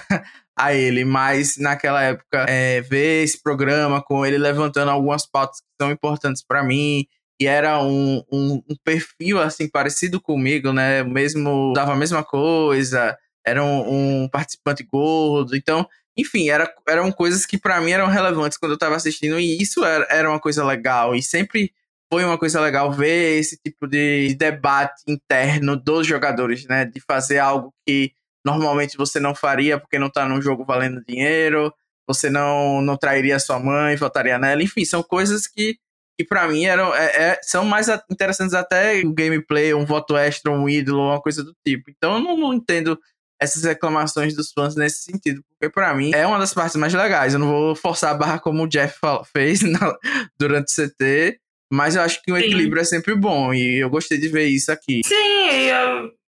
a 0.59 0.75
ele, 0.75 1.05
mas 1.05 1.57
naquela 1.57 2.03
época 2.03 2.45
é, 2.49 2.81
ver 2.81 3.23
esse 3.23 3.41
programa 3.41 4.03
com 4.03 4.27
ele 4.27 4.37
levantando 4.37 4.91
algumas 4.91 5.25
pautas 5.25 5.61
que 5.61 5.67
são 5.81 5.93
importantes 5.93 6.43
para 6.43 6.65
mim, 6.65 7.07
e 7.41 7.47
era 7.47 7.81
um, 7.81 8.23
um, 8.33 8.63
um, 8.69 8.77
perfil 8.85 9.41
assim 9.41 9.69
parecido 9.69 10.21
comigo, 10.21 10.73
né? 10.73 11.05
Mesmo 11.05 11.73
dava 11.75 11.93
a 11.93 11.97
mesma 11.97 12.25
coisa, 12.25 13.17
era 13.47 13.63
um, 13.63 14.25
um 14.25 14.29
participante 14.29 14.83
gordo, 14.83 15.57
então, 15.57 15.89
enfim, 16.17 16.49
era, 16.49 16.73
eram 16.89 17.13
coisas 17.13 17.47
que 17.47 17.57
para 17.57 17.81
mim 17.81 17.93
eram 17.93 18.09
relevantes 18.09 18.59
quando 18.59 18.73
eu 18.73 18.77
estava 18.77 18.97
assistindo 18.97 19.39
e 19.39 19.63
isso 19.63 19.85
era, 19.85 20.07
era 20.11 20.29
uma 20.29 20.41
coisa 20.41 20.65
legal 20.65 21.15
e 21.15 21.23
sempre 21.23 21.73
foi 22.13 22.25
uma 22.25 22.39
coisa 22.39 22.61
legal 22.61 22.91
ver 22.91 23.39
esse 23.39 23.57
tipo 23.59 23.87
de 23.87 24.35
debate 24.35 25.03
interno 25.07 25.77
dos 25.77 26.07
jogadores, 26.07 26.67
né? 26.67 26.85
De 26.85 27.01
fazer 27.01 27.39
algo 27.39 27.73
que 27.87 28.13
normalmente 28.49 28.97
você 28.97 29.21
não 29.21 29.35
faria 29.35 29.79
porque 29.79 29.99
não 29.99 30.11
tá 30.11 30.29
num 30.29 30.41
jogo 30.41 30.65
valendo 30.65 31.05
dinheiro, 31.07 31.73
você 32.07 32.31
não, 32.31 32.81
não 32.81 32.97
trairia 32.97 33.39
sua 33.39 33.59
mãe, 33.59 33.97
votaria 33.97 34.39
nela, 34.39 34.63
enfim, 34.63 34.85
são 34.85 35.03
coisas 35.03 35.47
que 35.47 35.79
que 36.19 36.25
para 36.25 36.49
mim 36.49 36.65
eram, 36.65 36.93
é, 36.93 37.05
é, 37.05 37.41
são 37.45 37.65
mais 37.65 37.87
interessantes 38.11 38.53
até 38.53 39.01
o 39.03 39.13
gameplay, 39.13 39.73
um 39.73 39.87
voto 39.87 40.17
extra, 40.17 40.51
um 40.51 40.69
ídolo, 40.69 41.01
uma 41.01 41.23
coisa 41.23 41.45
do 41.45 41.55
tipo. 41.65 41.93
Então 41.93 42.15
eu 42.15 42.21
não, 42.21 42.37
não 42.37 42.53
entendo 42.53 42.99
essas 43.41 43.63
reclamações 43.63 44.35
dos 44.35 44.51
fãs 44.51 44.75
nesse 44.75 45.05
sentido, 45.05 45.45
porque 45.49 45.73
para 45.73 45.95
mim 45.95 46.11
é 46.13 46.27
uma 46.27 46.41
das 46.41 46.53
partes 46.53 46.75
mais 46.75 46.93
legais. 46.93 47.35
Eu 47.35 47.39
não 47.39 47.47
vou 47.47 47.77
forçar 47.77 48.11
a 48.11 48.15
barra 48.15 48.41
como 48.41 48.65
o 48.65 48.69
Jeff 48.69 48.99
fez 49.33 49.63
na, 49.63 49.97
durante 50.37 50.73
o 50.73 50.75
CT, 50.75 51.39
mas 51.71 51.97
eu 51.97 52.03
acho 52.03 52.23
que 52.23 52.33
o 52.33 52.35
um 52.35 52.39
equilíbrio 52.39 52.81
é 52.81 52.85
sempre 52.85 53.15
bom 53.15 53.53
e 53.53 53.83
eu 53.83 53.91
gostei 53.91 54.19
de 54.19 54.29
ver 54.29 54.47
isso 54.47 54.73
aqui. 54.73 55.03
Sim, 55.05 55.39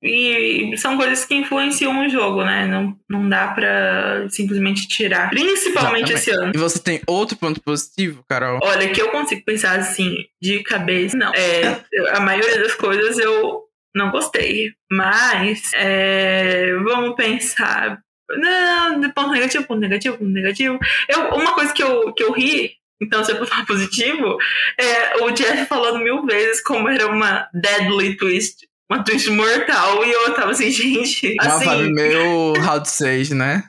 e, 0.03 0.73
e, 0.73 0.79
são 0.79 0.97
coisas 0.97 1.25
que 1.25 1.35
influenciam 1.35 2.05
o 2.05 2.09
jogo, 2.09 2.45
né? 2.45 2.67
Não, 2.67 2.97
não 3.09 3.29
dá 3.29 3.49
pra 3.49 4.27
simplesmente 4.31 4.89
tirar. 4.89 5.31
Principalmente 5.31 6.13
Exatamente. 6.13 6.13
esse 6.13 6.31
ano. 6.31 6.53
E 6.55 6.59
você 6.59 6.79
tem 6.79 7.01
outro 7.07 7.37
ponto 7.37 7.61
positivo, 7.61 8.25
Carol? 8.29 8.61
Olha, 8.63 8.91
que 8.91 9.01
eu 9.01 9.11
consigo 9.11 9.43
pensar 9.45 9.79
assim, 9.79 10.17
de 10.41 10.63
cabeça, 10.63 11.17
não. 11.17 11.33
É, 11.35 11.85
a 12.13 12.21
maioria 12.21 12.63
das 12.63 12.75
coisas 12.75 13.19
eu 13.19 13.65
não 13.95 14.11
gostei. 14.11 14.73
Mas 14.91 15.71
é, 15.75 16.75
vamos 16.85 17.15
pensar. 17.15 18.01
Não, 18.31 19.11
ponto 19.11 19.33
negativo, 19.33 19.65
ponto 19.65 19.81
negativo, 19.81 20.17
ponto 20.17 20.31
negativo. 20.31 20.79
Eu, 21.09 21.35
uma 21.35 21.55
coisa 21.55 21.73
que 21.73 21.83
eu, 21.83 22.13
que 22.15 22.23
eu 22.23 22.33
ri 22.33 22.80
então, 23.01 23.25
se 23.25 23.33
eu 23.33 23.47
falar 23.47 23.67
positivo, 23.67 24.37
é 24.79 25.23
o 25.23 25.31
Jeff 25.31 25.67
falando 25.67 26.03
mil 26.03 26.25
vezes 26.25 26.63
como 26.63 26.89
era 26.89 27.07
uma 27.07 27.49
deadly 27.55 28.17
twist, 28.17 28.69
uma 28.91 29.03
twist 29.03 29.31
mortal, 29.31 30.05
e 30.05 30.11
eu 30.11 30.35
tava 30.35 30.51
assim, 30.51 30.69
gente. 30.71 31.37
Uma 31.41 31.55
assim, 31.55 31.65
vibe 31.65 31.93
meio 31.93 32.53
How 32.63 32.83
to 32.83 32.89
Say, 32.89 33.33
né? 33.35 33.65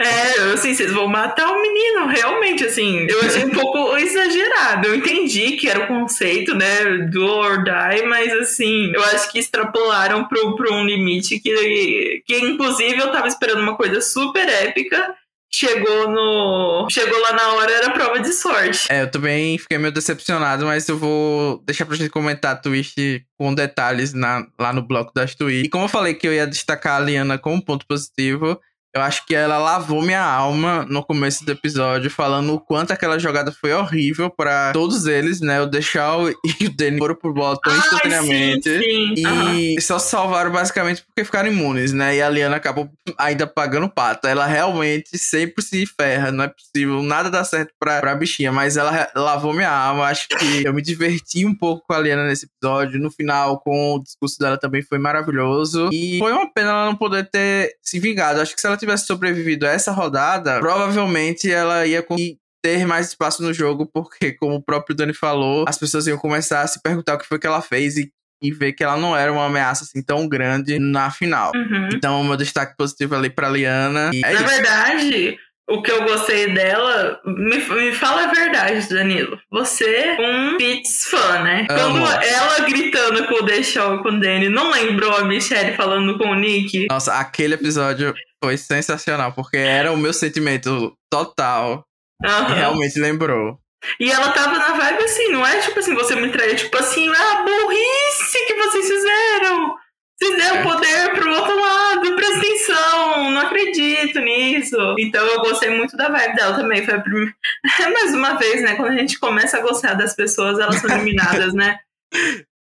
É, 0.00 0.52
assim, 0.54 0.74
vocês 0.74 0.92
vão 0.92 1.06
matar 1.06 1.48
o 1.48 1.62
menino, 1.62 2.06
realmente, 2.06 2.64
assim, 2.64 3.06
eu 3.08 3.20
achei 3.20 3.44
um 3.44 3.50
pouco 3.50 3.96
exagerado. 3.96 4.88
Eu 4.88 4.96
entendi 4.96 5.52
que 5.52 5.68
era 5.68 5.84
o 5.84 5.86
conceito, 5.86 6.54
né, 6.54 6.84
do 7.10 7.24
or 7.24 7.62
die, 7.62 8.02
mas 8.06 8.32
assim, 8.32 8.90
eu 8.92 9.04
acho 9.04 9.30
que 9.30 9.38
extrapolaram 9.38 10.26
pro 10.26 10.74
um 10.74 10.84
limite 10.84 11.38
que, 11.38 12.22
que, 12.26 12.38
inclusive, 12.38 12.98
eu 12.98 13.12
tava 13.12 13.28
esperando 13.28 13.60
uma 13.60 13.76
coisa 13.76 14.00
super 14.00 14.48
épica 14.48 15.14
chegou 15.54 16.08
no. 16.08 16.88
Chegou 16.90 17.20
lá 17.20 17.32
na 17.32 17.52
hora, 17.54 17.72
era 17.72 17.90
prova 17.90 18.20
de 18.20 18.32
sorte. 18.32 18.86
É, 18.90 19.02
eu 19.02 19.10
também 19.10 19.58
fiquei 19.58 19.78
meio 19.78 19.92
decepcionado, 19.92 20.64
mas 20.64 20.88
eu 20.88 20.98
vou 20.98 21.62
deixar 21.64 21.86
pra 21.86 21.96
gente 21.96 22.10
comentar 22.10 22.52
a 22.52 22.56
twist 22.56 23.24
com 23.38 23.54
detalhes 23.54 24.12
na, 24.12 24.46
lá 24.58 24.72
no 24.72 24.82
bloco 24.82 25.12
das 25.14 25.34
tweets. 25.34 25.66
E 25.66 25.68
como 25.68 25.84
eu 25.84 25.88
falei 25.88 26.14
que 26.14 26.26
eu 26.26 26.32
ia 26.32 26.46
destacar 26.46 27.00
a 27.00 27.04
Liana 27.04 27.38
como 27.38 27.64
ponto 27.64 27.86
positivo, 27.86 28.58
Eu 28.94 29.00
acho 29.00 29.24
que 29.26 29.34
ela 29.34 29.56
lavou 29.56 30.02
minha 30.02 30.22
alma 30.22 30.84
no 30.88 31.02
começo 31.02 31.46
do 31.46 31.52
episódio, 31.52 32.10
falando 32.10 32.52
o 32.52 32.60
quanto 32.60 32.92
aquela 32.92 33.18
jogada 33.18 33.50
foi 33.50 33.72
horrível 33.72 34.28
para 34.28 34.70
todos 34.72 35.06
eles, 35.06 35.40
né? 35.40 35.62
O 35.62 35.66
Deixal 35.66 36.28
e 36.60 36.66
o 36.66 36.76
Danny 36.76 36.98
foram 36.98 37.14
pro 37.14 37.32
bottom 37.32 37.70
instantaneamente. 37.70 38.68
Sim, 38.68 38.82
sim. 38.82 39.14
E 39.16 39.26
Aham. 39.26 39.80
só 39.80 39.98
salvaram 39.98 40.50
basicamente 40.50 41.02
porque 41.02 41.24
ficaram 41.24 41.50
imunes, 41.50 41.92
né? 41.92 42.16
E 42.16 42.20
a 42.22 42.28
Liana 42.28 42.56
acabou 42.56 42.90
ainda 43.16 43.46
pagando 43.46 43.88
pato. 43.88 44.26
Ela 44.26 44.44
realmente 44.46 45.16
sempre 45.16 45.64
se 45.64 45.86
ferra, 45.86 46.30
não 46.30 46.44
é 46.44 46.48
possível, 46.48 47.02
nada 47.02 47.30
dá 47.30 47.42
certo 47.44 47.72
pra, 47.80 47.98
pra 48.00 48.14
bichinha, 48.14 48.52
mas 48.52 48.76
ela 48.76 49.08
lavou 49.16 49.54
minha 49.54 49.70
alma. 49.70 50.04
Acho 50.04 50.28
que 50.28 50.64
eu 50.66 50.74
me 50.74 50.82
diverti 50.82 51.46
um 51.46 51.54
pouco 51.54 51.82
com 51.86 51.94
a 51.94 51.98
Liana 51.98 52.26
nesse 52.26 52.44
episódio. 52.46 53.00
No 53.00 53.10
final, 53.10 53.58
com 53.60 53.94
o 53.94 54.02
discurso 54.02 54.38
dela 54.38 54.58
também 54.58 54.82
foi 54.82 54.98
maravilhoso. 54.98 55.88
E 55.90 56.18
foi 56.18 56.32
uma 56.32 56.52
pena 56.52 56.70
ela 56.70 56.84
não 56.84 56.94
poder 56.94 57.30
ter 57.30 57.74
se 57.80 57.98
vingado. 57.98 58.38
Acho 58.40 58.54
que 58.54 58.60
se 58.60 58.66
ela 58.66 58.76
tivesse 58.82 59.06
sobrevivido 59.06 59.66
a 59.66 59.70
essa 59.70 59.92
rodada, 59.92 60.58
provavelmente 60.60 61.50
ela 61.50 61.86
ia 61.86 62.02
conseguir 62.02 62.38
ter 62.62 62.86
mais 62.86 63.08
espaço 63.08 63.42
no 63.42 63.52
jogo, 63.52 63.90
porque, 63.92 64.32
como 64.32 64.54
o 64.54 64.62
próprio 64.62 64.94
Dani 64.94 65.12
falou, 65.12 65.64
as 65.66 65.76
pessoas 65.76 66.06
iam 66.06 66.16
começar 66.16 66.62
a 66.62 66.66
se 66.66 66.80
perguntar 66.80 67.14
o 67.14 67.18
que 67.18 67.26
foi 67.26 67.38
que 67.38 67.46
ela 67.46 67.60
fez 67.60 67.96
e, 67.96 68.12
e 68.40 68.52
ver 68.52 68.72
que 68.72 68.84
ela 68.84 68.96
não 68.96 69.16
era 69.16 69.32
uma 69.32 69.46
ameaça 69.46 69.84
assim 69.84 70.02
tão 70.02 70.28
grande 70.28 70.78
na 70.78 71.10
final. 71.10 71.50
Uhum. 71.54 71.88
Então, 71.92 72.20
o 72.20 72.24
meu 72.24 72.36
destaque 72.36 72.76
positivo 72.76 73.16
ali 73.16 73.28
pra 73.28 73.48
Liana. 73.48 74.10
E 74.14 74.24
é 74.24 74.32
Na 74.32 74.40
isso. 74.40 74.44
verdade, 74.44 75.38
o 75.68 75.82
que 75.82 75.90
eu 75.90 76.04
gostei 76.04 76.52
dela, 76.54 77.20
me, 77.24 77.56
me 77.56 77.92
fala 77.92 78.24
a 78.24 78.32
verdade, 78.32 78.88
Danilo. 78.88 79.40
Você, 79.50 80.16
um 80.20 80.56
Fitz 80.56 81.06
fã, 81.06 81.42
né? 81.42 81.66
Amo. 81.68 82.06
Quando 82.06 82.22
ela 82.22 82.60
gritando 82.60 83.26
com 83.26 83.34
o 83.34 83.42
Deixou 83.42 83.96
e 83.96 84.02
com 84.02 84.08
o 84.10 84.20
Danny, 84.20 84.48
não 84.48 84.70
lembrou 84.70 85.16
a 85.16 85.24
Michelle 85.24 85.76
falando 85.76 86.16
com 86.16 86.28
o 86.28 86.34
Nick? 86.34 86.86
Nossa, 86.88 87.14
aquele 87.14 87.54
episódio 87.54 88.14
foi 88.42 88.56
sensacional, 88.56 89.32
porque 89.32 89.56
era 89.56 89.92
o 89.92 89.96
meu 89.96 90.12
sentimento 90.12 90.92
total. 91.10 91.84
Aham. 92.24 92.54
realmente 92.54 93.00
lembrou. 93.00 93.58
E 93.98 94.10
ela 94.10 94.30
tava 94.30 94.56
na 94.56 94.74
vibe 94.74 95.02
assim, 95.02 95.28
não 95.32 95.44
é 95.44 95.58
tipo 95.60 95.78
assim, 95.80 95.92
você 95.94 96.14
me 96.14 96.30
traiu, 96.30 96.54
tipo 96.54 96.76
assim, 96.78 97.08
ah, 97.10 97.42
burrice 97.42 98.46
que 98.46 98.54
vocês 98.54 98.86
fizeram! 98.88 99.74
Vocês 100.16 100.36
deram 100.36 100.56
É. 100.58 100.62
poder 100.62 101.12
pro 101.14 101.34
outro 101.34 101.60
lado, 101.60 102.14
presta 102.14 102.38
atenção, 102.38 103.30
não 103.32 103.40
acredito 103.40 104.20
nisso. 104.20 104.76
Então 105.00 105.26
eu 105.26 105.40
gostei 105.40 105.70
muito 105.70 105.96
da 105.96 106.08
vibe 106.08 106.36
dela 106.36 106.54
também. 106.54 106.84
Foi 106.84 107.00
primeira... 107.00 107.34
Mais 107.92 108.14
uma 108.14 108.34
vez, 108.34 108.62
né? 108.62 108.76
Quando 108.76 108.92
a 108.92 108.96
gente 108.98 109.18
começa 109.18 109.58
a 109.58 109.62
gostar 109.62 109.94
das 109.94 110.14
pessoas, 110.14 110.60
elas 110.60 110.76
são 110.76 110.88
eliminadas, 110.94 111.52
né? 111.54 111.80